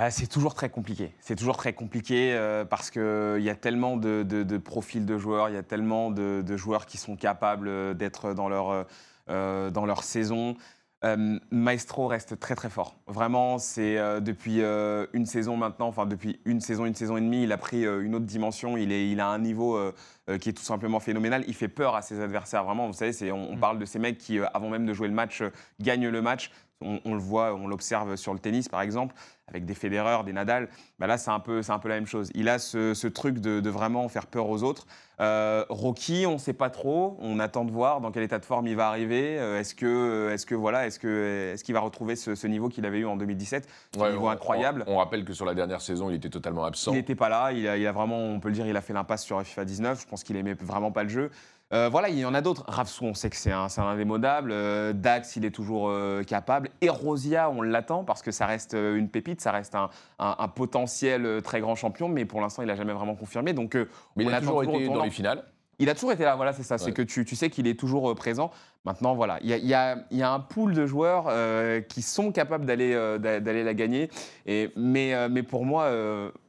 [0.00, 1.12] Ah, c'est toujours très compliqué.
[1.20, 5.18] C'est toujours très compliqué euh, parce qu'il y a tellement de, de- de profils de
[5.18, 8.70] joueurs, il y a tellement de, de joueurs qui sont capables euh, d'être dans leur,
[8.70, 8.84] euh,
[9.28, 10.56] euh, dans leur saison.
[11.04, 12.94] Euh, Maestro reste très très fort.
[13.08, 17.20] Vraiment, c'est euh, depuis euh, une saison maintenant, enfin depuis une saison, une saison et
[17.20, 18.76] demie, il a pris euh, une autre dimension.
[18.76, 19.92] Il, est, il a un niveau euh,
[20.30, 21.42] euh, qui est tout simplement phénoménal.
[21.48, 22.62] Il fait peur à ses adversaires.
[22.64, 23.60] Vraiment, vous savez, on, on Mm.
[23.60, 26.22] parle de ces mecs qui, euh, avant même de jouer le match, euh, gagnent le
[26.22, 26.52] match.
[26.80, 29.12] On, on le voit, on l'observe sur le tennis par exemple,
[29.48, 30.68] avec des Federer, des Nadal.
[31.00, 32.30] Bah là, c'est un, peu- un peu la même chose.
[32.34, 34.86] Il a ce, ce truc de, de vraiment faire peur aux autres.
[35.20, 37.16] Euh, Rocky, on ne sait pas trop.
[37.20, 39.38] On attend de voir dans quel état de forme il va arriver.
[39.40, 42.68] Euh, est-ce que, est-ce que voilà, est-ce que, est-ce qu'il va retrouver ce, ce niveau
[42.68, 44.84] qu'il avait eu en 2017, ce Ouais, niveau on- incroyable.
[44.86, 46.92] On, on rappelle que sur la dernière saison, il était totalement absent.
[46.92, 48.80] Il n'était pas là, il a, il a vraiment, on peut le dire, il a
[48.82, 50.00] fait l'impasse sur FIFA 19.
[50.02, 51.30] Je pense qu'il aimait vraiment pas le jeu.
[51.74, 52.64] Euh, voilà, il y en a d'autres.
[52.66, 54.50] Ravsou, on sait que c'est un, c'est un indémodable.
[54.52, 56.70] Euh, Dax, il est toujours euh, capable.
[56.80, 61.42] Erosia, on l'attend parce que ça reste une pépite, ça reste un, un- un potentiel
[61.42, 63.52] très grand champion, mais pour l'instant, il n'a jamais vraiment confirmé.
[63.52, 63.74] Donc,
[64.16, 65.44] Mais il a toujours été dans les finales.
[65.80, 66.74] Il a toujours été là, voilà, c'est ça.
[66.74, 66.78] Ouais.
[66.80, 68.50] C'est que tu, tu sais qu'il est toujours euh, présent.
[68.84, 72.00] Maintenant, voilà, il y a, y a- y a un pool de joueurs euh, qui
[72.02, 74.08] sont capables d'aller euh, d'a- d'aller la gagner.
[74.46, 75.90] Et, mais, euh, mais pour moi,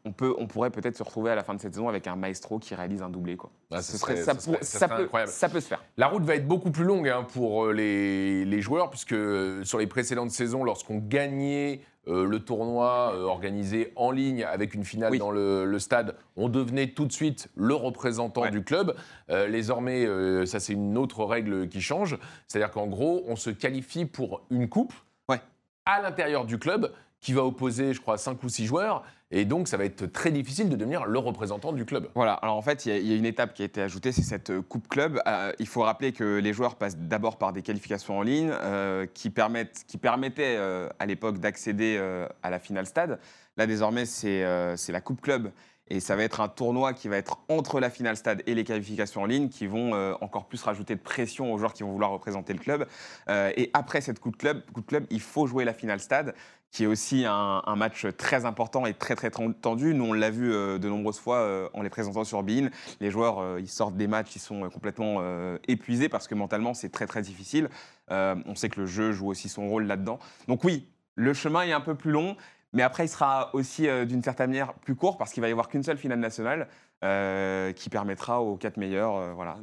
[0.06, 2.16] on, peut, on pourrait peut-être se retrouver à la fin de cette saison avec un
[2.16, 3.36] maestro qui réalise un doublé.
[3.38, 3.52] Quoi.
[3.72, 5.60] Ah, ce Ce serait- serait- ça, ce serait- pour- ce ça serait peut, ça peut
[5.60, 5.84] se faire.
[5.98, 9.16] La route va être beaucoup plus longue hein, pour les, les joueurs, puisque
[9.64, 14.84] sur les précédentes saisons, lorsqu'on gagnait euh, le tournoi euh, organisé en ligne avec une
[14.84, 15.20] finale Oui.
[15.20, 18.52] dans le, le stade, on devenait tout de suite le représentant Ouais.
[18.52, 18.96] du club.
[19.30, 23.50] Euh, désormais, euh, ça c'est une autre règle qui change, c'est-à-dire qu'en gros, on se
[23.50, 24.94] qualifie pour une coupe
[25.30, 25.40] Ouais.
[25.86, 26.92] à l'intérieur du club
[27.22, 30.32] qui va opposer, je crois, 5 ou 6 joueurs, et donc ça va être très
[30.32, 32.10] difficile de devenir le représentant du club.
[32.16, 34.50] Voilà, alors en fait, il y a- une étape qui a été ajoutée, c'est cette
[34.50, 35.22] euh, Coupe Club.
[35.28, 39.06] Euh, il faut rappeler que les joueurs passent d'abord par des qualifications en ligne euh,
[39.14, 40.58] qui, permettaient
[41.00, 42.00] à l'époque d'accéder
[42.42, 43.20] à la finale stade.
[43.58, 45.52] Là, désormais, c'est la Coupe Club.
[45.92, 48.64] Et ça va être un tournoi qui va être entre la finale stade et les
[48.64, 52.12] qualifications en ligne qui vont encore plus rajouter de pression aux joueurs qui vont vouloir
[52.12, 52.88] représenter le club.
[53.30, 56.36] Et après cette Coupe Club, Coupe Club, il faut jouer la finale stade
[56.72, 59.94] qui est aussi un, un match très important et très très tendu.
[59.94, 62.70] Nous, on l'a vu euh, de nombreuses fois euh, en les présentant sur Bein.
[63.00, 65.22] Les joueurs, euh, ils sortent des matchs, ils sont complètement
[65.68, 67.70] épuisés parce que mentalement, c'est très très difficile.
[68.10, 70.20] On sait que le jeu joue aussi son rôle là-dedans.
[70.48, 72.36] Donc oui, le chemin est un peu plus long,
[72.74, 75.70] mais après, il sera aussi d'une certaine manière plus court parce qu'il va y avoir
[75.70, 76.68] qu'une seule finale nationale
[77.04, 79.58] euh, qui permettra aux quatre meilleurs euh, voilà,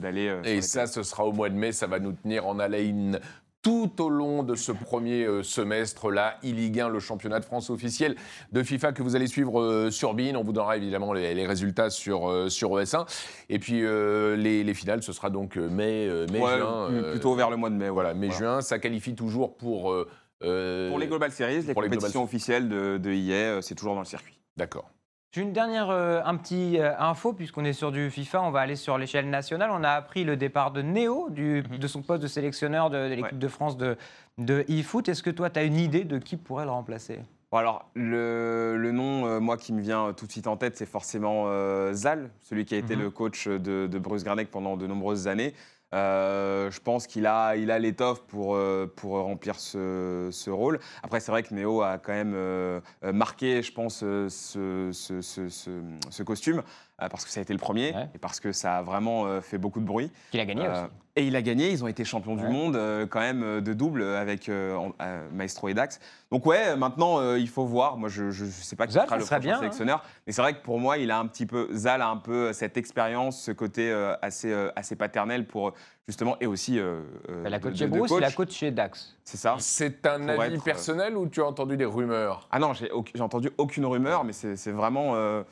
[0.00, 0.26] d'aller.
[0.26, 3.20] euh, Et ça, ce sera au mois de mai, ça va nous tenir en haleine
[3.64, 7.70] tout au long de ce premier euh, semestre là, e-Ligue 1, le championnat de France
[7.70, 8.14] officiel
[8.52, 10.36] de FIFA que vous allez suivre euh, sur BIN.
[10.36, 13.06] On vous donnera évidemment les, les résultats sur, euh, sur ES1.
[13.48, 16.90] Et puis euh, les, les finales, ce sera donc mai, mai Ouais, juin.
[16.92, 17.88] euh, plutôt vers le mois de mai.
[17.88, 18.14] voilà, ouais.
[18.14, 18.38] mai Voilà.
[18.38, 19.92] juin, ça qualifie toujours pour.
[19.92, 24.00] euh, Pour les Global Series, les les compétitions Global- officielles de, de c'est toujours dans
[24.02, 24.38] le circuit.
[24.56, 24.90] D'accord.
[25.34, 28.60] J'ai une dernière euh, un petit euh, info, puisqu'on est sur du FIFA, on va
[28.60, 29.70] aller sur l'échelle nationale.
[29.72, 31.78] On a appris le départ de Néo, du- Mhm.
[31.78, 33.38] de son poste de sélectionneur de, de l'équipe Ouais.
[33.38, 33.96] de France de,
[34.38, 35.08] de e-foot.
[35.08, 37.18] Est-ce que toi, tu as une idée de qui pourrait le remplacer?
[37.50, 40.76] Bon, alors, le, le nom, euh, moi, qui me vient tout de suite en tête,
[40.76, 41.46] c'est forcément
[41.92, 43.02] Zal, celui qui a été Mhm.
[43.02, 45.52] le coach de, de Bruce Granec pendant de nombreuses années.
[45.94, 50.80] Euh, je pense qu'il a, il a l'étoffe pour, euh, pour remplir ce, ce rôle.
[51.02, 56.62] Après, c'est vrai que Néo a quand même euh, marqué, je pense, ce, ce- costume,
[56.98, 58.08] parce que ça a été le premier, Ouais.
[58.14, 60.10] et parce que ça a vraiment euh, fait beaucoup de bruit.
[60.30, 60.90] Qu'il a gagné Euh, aussi.
[61.16, 63.72] Et il a gagné, ils ont été champions du monde euh, quand même euh, de
[63.72, 66.00] double avec euh, euh, Maestro et Dax.
[66.32, 67.96] Donc ouais, maintenant euh, il faut voir.
[67.96, 69.58] Moi je ne sais pas qui Zal, sera ça le prochain bien, hein.
[69.58, 72.16] sélectionneur, mais c'est vrai que pour moi il a un petit peu Zal a un
[72.16, 75.72] peu cette expérience, ce côté euh, assez euh, assez paternel pour
[76.08, 78.48] justement et aussi euh, euh, Elle a de- coaché de- de Bruce, il a coach.
[78.48, 79.16] coaché Dax.
[79.22, 79.54] C'est ça.
[79.60, 82.48] C'est un Pour avis être, euh, personnel ou tu as entendu des rumeurs?
[82.50, 82.90] Ah non, j'ai
[83.20, 85.44] entendu aucune rumeur, mais c'est c'est vraiment euh,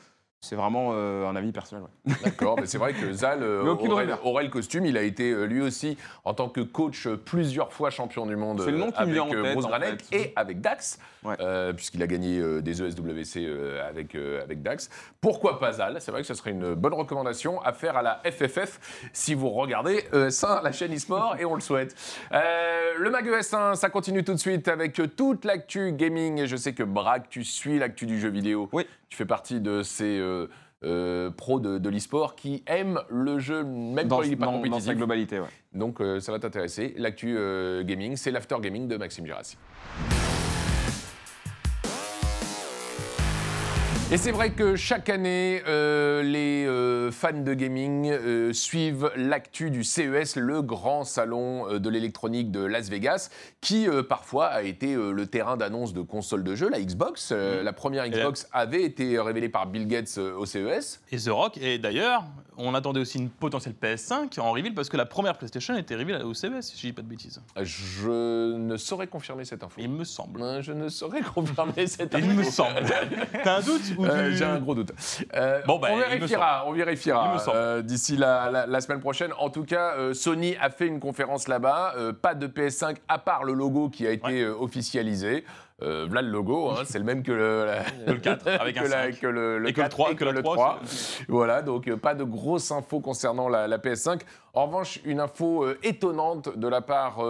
[0.43, 1.85] c'est vraiment euh, un avis personnel.
[1.85, 2.13] ouais.
[2.21, 4.85] D'accord, mais c'est vrai que Zal euh, aurait, le costume.
[4.85, 8.61] Il a été euh, lui aussi, en tant que coach, plusieurs fois champion du monde
[8.65, 10.03] le nom qui avec tête, Bruce en fait.
[10.11, 11.37] et avec Dax, Ouais.
[11.73, 13.47] puisqu'il a gagné des ESWC
[13.87, 14.89] avec, avec Dax.
[15.21, 15.95] Pourquoi pas Zal?
[16.01, 19.49] C'est vrai que ce serait une bonne recommandation à faire à la FFF si vous
[19.49, 21.95] regardez ça, la chaîne e-sport, et on le souhaite.
[22.33, 26.39] Le Mag ES1, ça continue tout de suite avec toute l'actu gaming.
[26.39, 28.67] Et je sais que Braque, tu suis l'actu du jeu vidéo.
[28.73, 28.85] Oui.
[29.13, 30.47] Tu fais partie de ces euh,
[30.83, 34.47] euh, pros de, de l'e-sport qui aiment le jeu, même Dans, quand il n'est pas
[34.47, 34.85] dans- dans compétitif.
[34.87, 35.45] sa globalité, ouais.
[35.71, 36.95] Donc euh, ça va t'intéresser.
[36.97, 37.37] L'actu
[37.85, 39.55] gaming, c'est l'after gaming de Maxime Girassi.
[44.11, 49.71] Et c'est vrai que chaque année, euh, les euh, fans de gaming euh, suivent l'actu
[49.71, 53.29] du CES, le grand salon de l'électronique de Las Vegas,
[53.61, 57.29] qui parfois a été le terrain d'annonce de consoles de jeux, la Xbox.
[57.31, 61.01] Euh, La première Xbox avait été révélée par Bill Gates au CES.
[61.11, 62.23] Et The Rock, et d'ailleurs,
[62.57, 66.21] on attendait aussi une potentielle PS5 en reveal parce que la première PlayStation était reveal
[66.23, 67.41] au CES, si je dis pas de bêtises.
[67.59, 69.75] Je ne saurais confirmer cette info.
[69.81, 70.41] Il me semble.
[70.43, 72.25] Euh, Je ne saurais confirmer cette info.
[72.29, 72.83] Il me semble.
[73.43, 74.91] T'as un doute Euh, J'ai un gros doute.
[75.35, 79.31] Euh, Bon, bah, on vérifiera, on vérifiera euh, d'ici la, la- la semaine prochaine.
[79.39, 81.93] En tout cas, Sony a fait une conférence là-bas.
[82.21, 84.45] pas de PS5 à part le logo qui a été Ouais.
[84.47, 85.43] officialisé.
[85.81, 88.77] Euh, voilà le logo, hein, c'est le même que le, la- Que le 4, avec
[88.77, 89.19] un que, la- 5.
[89.19, 90.79] que le, le Et que le 4 3, et que le 3, 3.
[91.27, 94.21] Voilà, donc euh, pas de grosses infos concernant la, la PS5.
[94.53, 97.21] En revanche, une info euh, étonnante de la part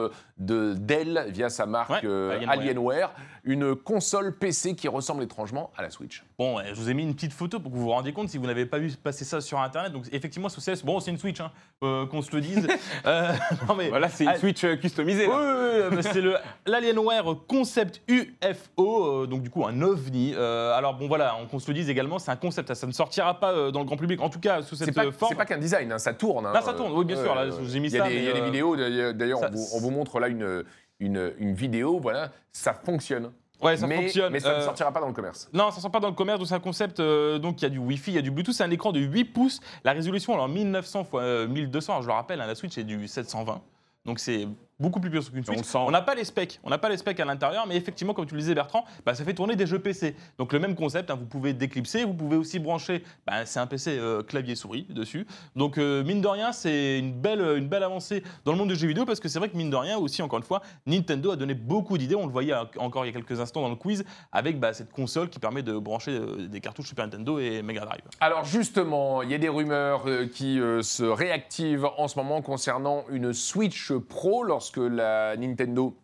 [0.46, 2.52] de Dell via sa marque Ouais, euh, Alienware.
[2.60, 3.14] Alienware,
[3.46, 6.24] une console PC qui ressemble étrangement à la Switch.
[6.38, 8.38] Bon, je vous ai mis une petite photo pour que vous vous rendiez compte si
[8.38, 9.92] vous n'avez pas vu passer ça sur Internet.
[9.92, 11.52] Donc, effectivement, ce CES, bon, c'est une Switch, hein,
[11.84, 12.68] euh, qu'on se le dise.
[13.06, 13.34] Euh,
[13.68, 15.28] non, mais Voilà, c'est une Switch customisée.
[15.28, 15.90] Oui, là.
[15.92, 16.36] oui, c'est le
[16.66, 20.34] l'Alienware Concept UFO, donc du coup un ovni.
[20.36, 23.40] Alors bon voilà, on qu'on se le dise également, c'est un concept, ça, ne sortira
[23.40, 25.32] pas dans le grand public, en tout cas sous cette pas, forme.
[25.32, 26.46] c'est pas qu'un design, hein, ça tourne.
[26.46, 26.54] hein.
[26.56, 28.10] Ah, ça tourne, oui, bien sûr, là, je vous ai mis il y a ça,
[28.10, 29.42] Des, il y a des vidéos, d'ailleurs,
[29.74, 30.64] on vous montre là une,
[31.00, 33.32] une, une vidéo, voilà, ça fonctionne.
[33.62, 34.34] Ouais, ça mais, fonctionne.
[34.34, 35.50] Mais ça ne Euh, sortira pas dans le commerce.
[35.54, 37.66] Non, ça sort pas dans le commerce, donc c'est un concept, euh, donc il y
[37.66, 39.62] a du Wi-Fi, il y a du Bluetooth, c'est un écran de 8 pouces.
[39.86, 43.08] La résolution, alors 1900 x 1200, alors, je le rappelle, hein, la Switch c'est du
[43.08, 43.62] 720.
[44.06, 44.48] Donc c'est
[44.80, 45.76] beaucoup plus puissant qu'une Switch.
[45.76, 48.26] On n'a pas les specs, on n'a pas les specs à l'intérieur, mais effectivement, comme
[48.26, 50.16] tu le disais Bertrand, bah, ça fait tourner des jeux PC.
[50.38, 53.68] Donc le même concept, hein, vous pouvez déclipser, vous pouvez aussi brancher, bah, c'est un
[53.68, 55.26] PC euh, clavier souris dessus.
[55.56, 58.76] Donc euh, mine de rien, c'est une belle, une belle avancée dans le monde du
[58.76, 61.32] jeu vidéo parce que c'est vrai que mine de rien aussi, encore une fois, Nintendo
[61.32, 62.16] a donné beaucoup d'idées.
[62.16, 64.92] On le voyait encore il y a quelques instants dans le quiz avec bah, cette
[64.92, 68.02] console qui permet de brancher euh, des cartouches Super Nintendo et Mega Drive.
[68.20, 73.06] Alors justement, il y a des rumeurs qui euh, se réactivent en ce moment concernant
[73.10, 75.96] une Switch Pro lorsque la Nintendo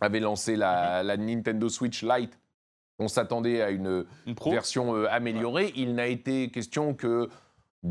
[0.00, 1.06] avait lancé la, Mhm.
[1.06, 2.38] la Nintendo Switch Lite.
[2.98, 4.04] On s'attendait à une
[4.46, 5.72] version euh, améliorée.
[5.76, 7.28] Il n'a été question que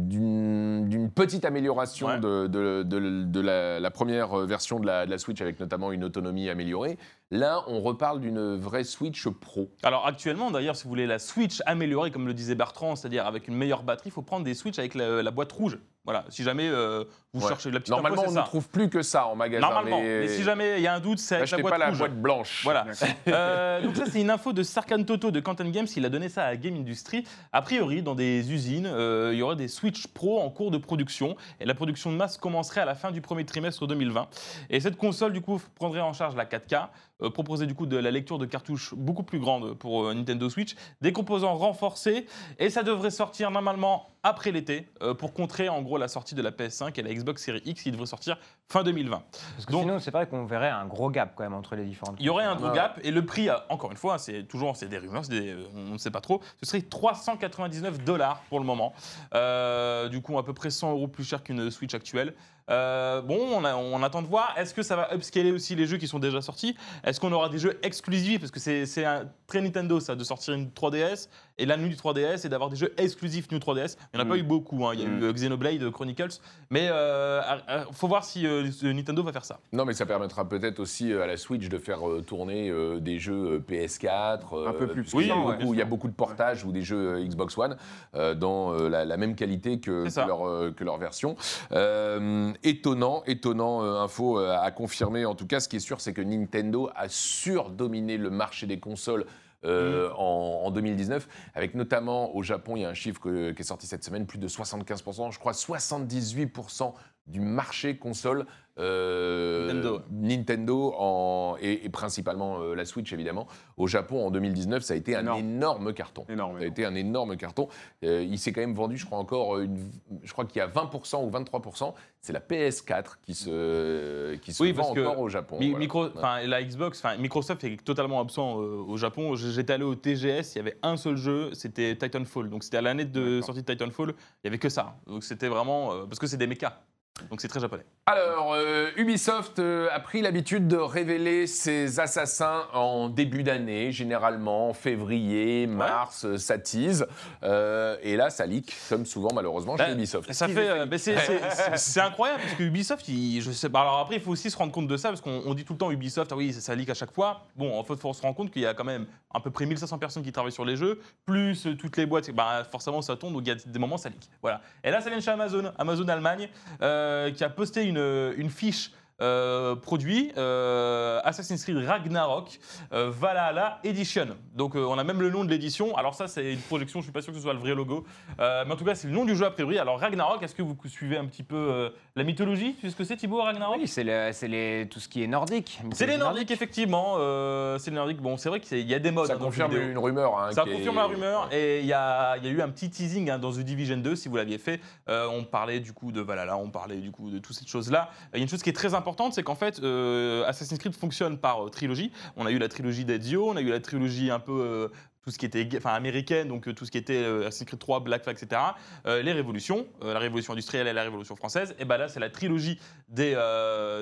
[0.07, 2.19] d'une petite amélioration Ouais.
[2.19, 5.91] de, de- de- de la, la première version de la, de la Switch avec notamment
[5.91, 6.97] une autonomie améliorée.
[7.31, 9.69] Là, on reparle d'une vraie Switch Pro.
[9.83, 13.47] Alors actuellement, d'ailleurs, si vous voulez la Switch améliorée, comme le disait Bertrand, c'est-à-dire avec
[13.47, 15.77] une meilleure batterie, il faut prendre des Switch avec la, la boîte rouge.
[16.05, 17.47] Voilà, si jamais euh, vous Ouais.
[17.47, 18.47] cherchez la petite Normalement, info, on c'est ne ça.
[18.47, 19.65] trouve plus que ça en magasin.
[19.65, 20.27] Normalement, mais...
[20.27, 22.61] si jamais il y a un doute, c'est avec la boîte pas la boîte blanche.
[22.63, 22.85] Voilà.
[23.29, 25.87] Euh, donc ça, c'est une info de Sarkan Toto de Quantum Games.
[25.95, 27.23] Il a donné ça à Game Industry.
[27.53, 30.77] A priori, dans des usines, euh, il y aurait des Switch Pro en cours de
[30.77, 31.37] production.
[31.61, 34.27] Et la production de masse commencerait à la fin du premier trimestre 2020.
[34.69, 36.87] Et cette console, du coup, prendrait en charge la 4K, euh,
[37.29, 40.75] proposer du coup de la lecture de cartouches beaucoup plus grande pour euh, Nintendo Switch,
[41.01, 42.25] des composants renforcés.
[42.59, 46.41] Et ça devrait sortir normalement après l'été euh, pour contrer en gros la sortie de
[46.41, 48.37] la PS5 et la Xbox Series X qui devrait sortir
[48.69, 49.21] fin 2020.
[49.55, 51.83] Parce que Donc- sinon, c'est vrai qu'on verrait un gros gap quand même entre les
[51.83, 52.15] différentes.
[52.19, 54.77] Il y aurait un gros gap et le prix, euh, encore une fois, c'est toujours
[54.77, 56.41] c'est des rumeurs, des- euh, on ne sait pas trop.
[56.61, 58.93] Ce serait 399 dollars pour le moment.
[59.33, 62.33] Euh, du coup, à peu près 100 euros plus cher qu'une Switch actuelle.
[62.69, 64.53] Euh, bon, on, on attend de voir.
[64.57, 66.75] Est-ce que ça va upscaler aussi les jeux qui sont déjà sortis?
[67.03, 68.39] Est-ce qu'on aura des jeux exclusifs?
[68.39, 69.05] Parce que c'est
[69.47, 72.75] très Nintendo ça, de sortir une 3DS et la nuit du 3DS et d'avoir des
[72.75, 73.97] jeux exclusifs New 3DS.
[74.13, 74.29] Il n'y en a Mm.
[74.29, 74.85] pas eu beaucoup.
[74.85, 74.91] hein.
[74.93, 75.19] Il y a Mm.
[75.19, 76.39] eu euh, Xenoblade Chronicles.
[76.69, 79.59] Mais il faut voir si euh, Nintendo va faire ça.
[79.71, 82.99] Non, mais ça permettra peut-être aussi euh, à la Switch de faire euh, tourner euh,
[82.99, 84.39] des jeux euh, PS4.
[84.53, 85.73] euh, Un peu plus parce qu'il y a beaucoup-.
[85.73, 87.77] Il y a beaucoup de portages ou des jeux euh, Xbox One
[88.15, 91.35] euh, dans euh, la, la même qualité que, leur, euh, que leur version.
[91.71, 95.25] Euh, étonnant, étonnant euh, info euh, à confirmer.
[95.25, 98.79] En tout cas, ce qui est sûr, c'est que Nintendo a surdominé le marché des
[98.79, 99.25] consoles.
[99.65, 100.13] Euh, Mm.
[100.17, 103.65] en, en 2019, avec notamment au Japon, il y a un chiffre que- qui est
[103.65, 106.93] sorti cette semaine, plus de 75%, je crois 78%
[107.27, 108.45] du marché console
[108.79, 110.01] euh, Nintendo.
[110.11, 113.47] Nintendo en, et, et principalement euh, la Switch évidemment.
[113.77, 115.39] Au Japon en 2019, ça a été un Énorme.
[115.39, 116.25] énorme carton.
[116.27, 116.57] Énorme.
[116.57, 117.67] Ça a été un énorme carton.
[118.03, 119.77] Euh, il s'est quand même vendu, je crois encore, une,
[120.23, 121.93] je crois qu'il y a 20% ou 23%.
[122.19, 125.57] C'est la PS4 qui se, qui se Oui, vend encore au Japon.
[125.59, 125.79] Mi- voilà.
[125.79, 126.47] micro, Ouais.
[126.47, 129.35] la Xbox, Microsoft est totalement absent au Japon.
[129.35, 132.49] J'étais allé au TGS, il y avait un seul jeu, c'était Titanfall.
[132.49, 134.09] Donc c'était à l'année de sortie de Titanfall,
[134.43, 134.95] il y avait que ça.
[135.05, 136.81] Donc c'était vraiment parce que c'est des mechas.
[137.29, 137.85] Donc c'est très japonais.
[138.07, 144.69] Alors, euh, Ubisoft euh, a pris l'habitude de révéler ses assassins en début d'année, généralement
[144.69, 147.05] en février, mars, euh, ça tease.
[147.43, 150.33] Euh, et là, ça leak, comme souvent malheureusement chez Bah, Ubisoft.
[150.33, 153.67] Ça fait, euh, bah, c'est- c'est- c'est c'est incroyable parce que Ubisoft, il- je sais.
[153.67, 155.73] Alors après, il faut aussi se rendre compte de ça parce qu'on on dit tout
[155.73, 157.45] le temps Ubisoft, ah oui, ça, ça leak à chaque fois.
[157.55, 159.51] Bon, en fait, il faut se rendre compte qu'il y a quand même à peu
[159.51, 162.31] près 1500 personnes qui travaillent sur les jeux, plus toutes les boîtes.
[162.31, 164.29] Bah, forcément, ça tombe, donc il y a des moments, ça leak.
[164.41, 164.61] Voilà.
[164.83, 166.49] Et là, ça vient de chez Amazon, Amazon Allemagne,
[166.81, 167.02] euh,
[167.35, 168.91] qui a posté une, une fiche.
[169.23, 172.59] Euh, produit euh, Assassin's Creed Ragnarok
[172.93, 174.27] euh, Valhalla Edition.
[174.55, 175.95] Donc euh, on a même le nom de l'édition.
[175.97, 178.03] Alors ça c'est une projection, je suis pas sûr que ce soit le vrai logo.
[178.39, 179.79] Euh, mais en tout cas c'est le nom du jeu a priori.
[179.79, 182.75] Alors Ragnarok, est-ce que vous suivez un petit peu euh, la mythologie?
[182.75, 183.77] Tu sais ce que c'est Thibaut Ragnarok?
[183.79, 185.79] Oui, c'est le- c'est les- tout ce qui est nordique.
[185.93, 187.15] C'est les Nordiques effectivement.
[187.17, 188.21] euh, c'est les Nordiques.
[188.21, 189.27] Bon c'est vrai qu'il y a des modes.
[189.27, 190.37] ça hein, confirme une rumeur.
[190.37, 192.69] hein, Ça est- confirme la rumeur et il y a, il y a eu un
[192.69, 194.79] petit teasing hein, dans The Division 2 si vous l'aviez fait.
[195.09, 198.09] Euh, on parlait du coup de Valhalla, on parlait du coup de toutes ces choses-là.
[198.33, 200.93] Il y a une chose qui est très importante, c'est qu'en fait euh, Assassin's Creed
[200.93, 202.11] fonctionne par euh, trilogie.
[202.35, 204.87] On a eu la trilogie d'Ezio, on a eu la trilogie un peu euh,
[205.23, 207.79] tout ce qui était enfin, américaine, donc euh, tout ce qui était euh, Assassin's Creed
[207.79, 208.61] 3, Black Flag, etc.
[209.05, 211.75] Euh, les révolutions, la révolution industrielle et la révolution française.
[211.79, 213.35] Et ben là, c'est la trilogie des,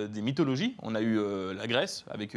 [0.09, 0.76] des mythologies.
[0.82, 1.19] On a eu
[1.53, 2.36] la Grèce avec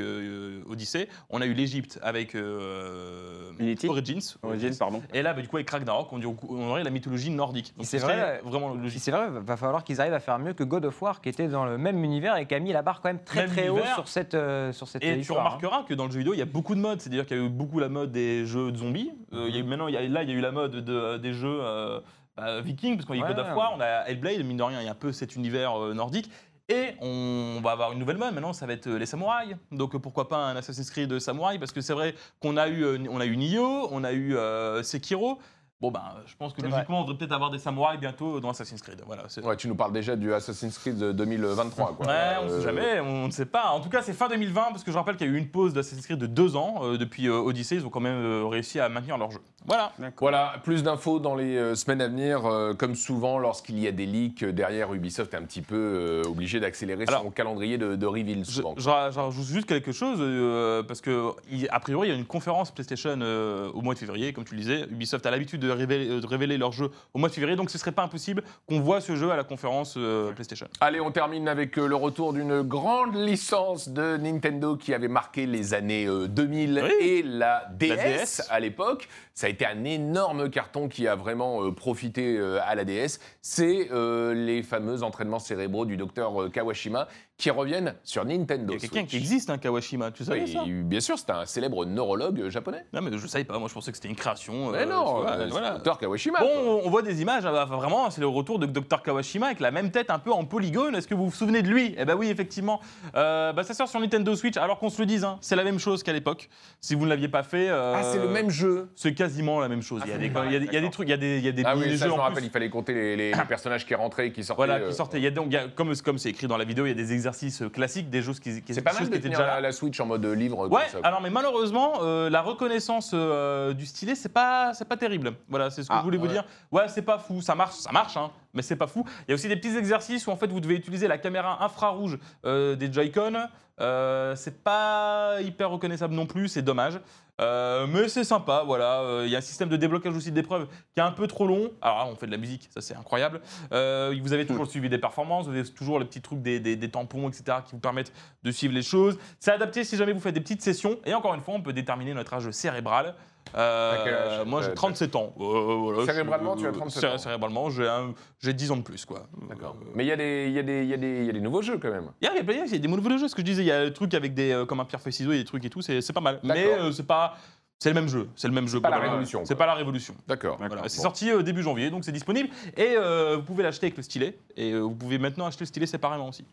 [0.68, 4.36] Odyssée, on a eu l'Égypte avec Origins.
[4.42, 5.02] Origins, pardon.
[5.12, 7.74] Et là, bah, du coup, avec Ragnarok, on, aurait la mythologie nordique.
[7.82, 9.00] C'est vrai, vraiment logique.
[9.00, 11.48] c'est vrai, va falloir qu'ils arrivent à faire mieux que God of War, qui était
[11.48, 13.78] dans le même univers et qui a mis la barre quand même très très haut
[13.94, 14.36] sur cette,
[14.72, 15.36] sur cette Et tu hein.
[15.36, 17.00] remarqueras que dans le jeu vidéo, il y a beaucoup de modes.
[17.00, 19.10] C'est-à-dire qu'il y a eu beaucoup la mode des jeux de zombies.
[19.32, 20.72] Euh, il y a eu, maintenant, y a, là, il y a eu la mode
[20.84, 22.00] de- des jeux euh,
[22.36, 23.28] bah, vikings, parce qu'on y a Ouais.
[23.34, 25.34] God of War, on a Hellblade, mine de rien, il y a un peu cet
[25.36, 26.30] univers euh, nordique.
[26.68, 29.54] Et on va avoir une nouvelle mode maintenant, ça va être les samouraïs.
[29.70, 31.58] Donc pourquoi pas un Assassin's Creed de samouraï?
[31.58, 34.34] Parce que c'est vrai qu'on a eu, on a eu Nioh, on a eu
[34.82, 35.38] Sekiro.
[35.84, 38.80] Bon ben, je pense que logiquement, on devrait peut-être avoir des samouraïs bientôt dans Assassin's
[38.80, 39.02] Creed.
[39.06, 41.94] Voilà, Ouais, tu nous parles déjà du Assassin's Creed 2023.
[41.94, 42.06] Quoi.
[42.06, 42.12] Ouais,
[42.42, 43.66] on Euh, sait jamais, on ne sait pas.
[43.72, 45.48] En tout cas, c'est fin 2020, parce que je rappelle qu'il y a eu une
[45.50, 46.76] pause d'Assassin's Creed de deux ans.
[46.84, 49.40] euh, depuis euh, Odyssey, ils ont quand même euh, réussi à maintenir leur jeu.
[49.66, 49.92] Voilà.
[50.20, 52.46] Voilà, plus d'infos dans les euh, semaines à venir.
[52.46, 55.74] Euh, comme souvent, lorsqu'il y a des leaks euh, derrière, Ubisoft est un petit peu
[55.76, 58.74] euh, obligé d'accélérer son calendrier de, de reveal Je, souvent.
[58.78, 62.14] je ra- je rajoute juste quelque chose, euh, parce que il- a priori, il y
[62.14, 64.82] a une conférence PlayStation euh, au mois de février, comme tu le disais.
[64.90, 67.70] Ubisoft a l'habitude de révéler, euh, de révéler leur jeu au mois de février, donc
[67.70, 70.66] ce serait pas impossible qu'on voit ce jeu à la conférence euh, PlayStation.
[70.80, 75.46] Allez, on termine avec euh, le retour d'une grande licence de Nintendo qui avait marqué
[75.46, 77.06] les années euh, 2000 Oui.
[77.06, 78.42] et la DS, DS.
[78.50, 79.08] à l'époque.
[79.34, 83.18] Ça a été un énorme carton qui a vraiment profité à la DS.
[83.42, 88.76] C'est euh, les fameux entraînements cérébraux du docteur Kawashima qui reviennent sur Nintendo Il y
[88.76, 90.60] a quelqu'un qui existe, hein, Kawashima, tu savais Oui, ça?
[90.66, 92.86] bien sûr, c'est un célèbre neurologue euh, japonais.
[92.92, 94.70] Non, mais je savais pas, moi je pensais que c'était une création.
[94.70, 95.70] Mais euh, non, tu vois, euh, c'est voilà.
[95.72, 96.38] docteur Kawashima.
[96.38, 96.46] quoi.
[96.46, 99.58] Bon, on voit des images, hein, enfin, vraiment, c'est le retour de Dr Kawashima avec
[99.60, 100.94] la même tête un peu en polygone.
[100.94, 101.94] Est-ce que vous vous souvenez de lui?
[101.98, 102.80] Eh ben oui, effectivement.
[103.16, 105.64] Euh, bah, ça sort sur Nintendo Switch, alors qu'on se le dise, hein, c'est la
[105.64, 106.48] même chose qu'à l'époque.
[106.80, 107.68] Si vous ne l'aviez pas fait.
[107.68, 108.88] euh, Ah, c'est le même jeu.
[108.94, 110.00] C'est quasiment la même chose.
[110.04, 110.90] Ah, il, y a des, pareil, il, y a des, il y a des d'accord.
[110.92, 112.12] trucs, il y a des, il y a des Ah oui, ça, je mini-jeux me
[112.20, 114.64] rappelle, il fallait compter les, personnages qui rentraient et qui sortaient.
[114.64, 115.18] Voilà, euh, qui sortaient.
[115.18, 116.90] Il y a donc, il y a- comme comme c'est écrit dans la vidéo, il
[116.90, 119.38] y a des exercices euh, classiques, des choses qui, qui, C'est pas mal de tenir
[119.38, 120.68] déjà la, Switch en mode livre.
[120.68, 120.98] Ouais, ça.
[121.02, 125.32] alors mais malheureusement, euh, la reconnaissance euh, du stylet, c'est pas, c'est pas terrible.
[125.48, 126.32] Voilà, c'est ce que Ah, je voulais vous ouais.
[126.32, 126.44] dire.
[126.70, 129.04] Ouais, c'est pas fou, ça marche, ça marche, hein, mais c'est pas fou.
[129.26, 131.64] Il y a aussi des petits exercices où en fait vous devez utiliser la caméra
[131.64, 133.48] infrarouge euh, des Joy-Con.
[133.80, 137.00] Euh, c'est pas hyper reconnaissable non plus, c'est dommage.
[137.40, 139.00] Euh, mais c'est sympa, voilà.
[139.00, 141.46] Euh, Il y a un système de déblocage aussi d'épreuves qui est un peu trop
[141.46, 141.72] long.
[141.82, 143.40] Alors on fait de la musique, ça c'est incroyable.
[143.72, 146.90] Euh, vous avez toujours le suivi des performances, vous avez toujours les petits trucs des,
[146.90, 148.12] tampons, etc., qui vous permettent
[148.42, 149.18] de suivre les choses.
[149.40, 150.98] C'est adapté si jamais vous faites des petites sessions.
[151.04, 153.14] Et encore une fois, on peut déterminer notre âge cérebral.
[153.56, 155.32] Euh, T'as quel âge moi, j'ai T'as- 37 ans.
[155.38, 155.42] Euh,
[155.76, 157.18] voilà, Cérébralement, je- tu as 37 céré- ans.
[157.18, 159.26] Cérébralement, j'ai un- j'ai 10 ans de plus, quoi.
[159.48, 159.76] D'accord.
[159.80, 161.26] Euh, Mais il y, a des- il y, a des- il y, a des- il
[161.26, 162.10] y a des nouveaux jeux quand même.
[162.20, 163.70] il y a, il y il des nouveaux jeux, ce que je disais, il y
[163.72, 165.70] a le truc avec des euh, comme un pierre feuille ciseaux et des trucs et
[165.70, 166.40] tout, c'est c'est pas mal.
[166.42, 166.86] Mais D'accord.
[166.86, 167.36] euh, c'est pas
[167.78, 168.80] c'est le même jeu, c'est le même jeu.
[168.80, 169.58] pas la révolution, C'est quoi.
[169.58, 170.14] pas la révolution.
[170.26, 170.56] D'accord.
[170.56, 173.96] Voilà, c'est sorti euh, début janvier, donc c'est disponible et euh, vous pouvez l'acheter avec
[173.98, 176.44] le stylet et euh, vous pouvez maintenant acheter le stylet séparément aussi.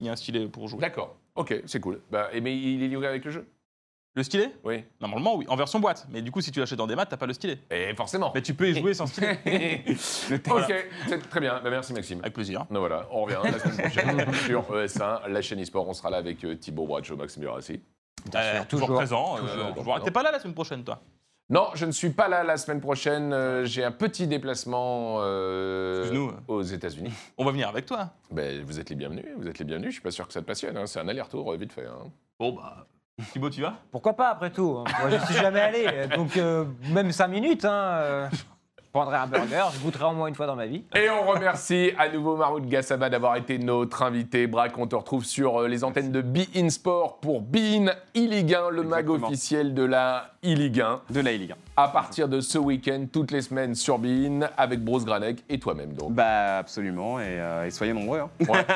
[0.00, 0.80] Il y a un stylet pour jouer.
[0.80, 1.16] D'accord.
[1.34, 2.00] Ok, c'est cool.
[2.10, 3.46] Bah, et mais il est livré avec le jeu?
[4.16, 4.82] Le stylet Oui.
[5.00, 6.06] Normalement oui, en version boîte.
[6.10, 7.58] Mais du coup si tu l'achètes dans des maths, t'as pas le stylet.
[7.70, 8.32] Et forcément.
[8.34, 9.38] Mais tu peux y jouer sans stylet.
[9.86, 10.74] ok,
[11.08, 11.60] c'est très bien.
[11.62, 12.18] Bah, merci Maxime.
[12.20, 12.60] avec plaisir.
[12.70, 15.88] Donc voilà, on revient la semaine prochaine sur ES1, la chaîne e-sport.
[15.88, 17.80] On sera là avec euh, Thibaut Bracho, Maxime Durassi.
[18.34, 18.96] Euh, toujours, toujours.
[18.96, 19.36] présent.
[19.36, 20.00] euh, Toujours, toujours.
[20.02, 21.00] T'es pas là la semaine prochaine toi?
[21.48, 23.32] Non, je ne suis pas là la semaine prochaine.
[23.32, 27.12] Euh, J'ai un petit déplacement euh, aux États-Unis.
[27.38, 28.10] On va venir avec toi.
[28.30, 29.24] Ben, vous êtes les bienvenus.
[29.36, 29.88] Vous êtes les bienvenus.
[29.90, 30.76] Je suis pas sûr que ça te passionne.
[30.76, 30.86] hein.
[30.86, 31.86] C'est un aller-retour euh, vite fait.
[31.86, 32.10] hein.
[32.38, 32.86] Bon bah
[33.32, 33.74] Thibaut tu vas?
[33.90, 34.78] Pourquoi pas après tout?
[34.78, 34.90] Hein.
[35.00, 37.64] Moi, je suis jamais allé, donc euh, même 5 minutes.
[37.64, 38.28] Hein, euh.
[38.92, 40.84] prendrai un burger, je goûterai au moins une fois dans ma vie.
[40.94, 44.46] Et on remercie à nouveau Mahmoud Gassama d'avoir été notre invité.
[44.46, 47.86] Braque, on te retrouve sur euh, les antennes de Be In Sport pour Be In
[48.16, 51.02] 1, le mag officiel de la e-Ligue 1.
[51.10, 51.54] De la Ligue 1.
[51.82, 55.58] À partir de ce week-end, toutes les semaines sur Be In, avec Bruce Granek et
[55.58, 56.12] toi-même donc.
[56.12, 58.18] Bah absolument, et, euh, et soyez nombreux.
[58.20, 58.28] hein.
[58.48, 58.66] Ouais,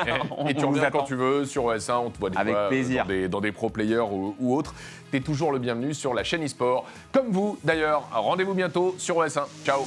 [0.47, 2.63] et, et tu reviens quand tu veux sur OS1, on te voit des Avec fois,
[2.63, 3.03] euh, plaisir.
[3.03, 4.73] dans des, dans des pro players ou, ou autres.
[5.11, 6.85] T'es toujours le bienvenu sur la chaîne eSport.
[7.11, 9.43] Comme vous d'ailleurs, rendez-vous bientôt sur OS1.
[9.63, 9.81] Ciao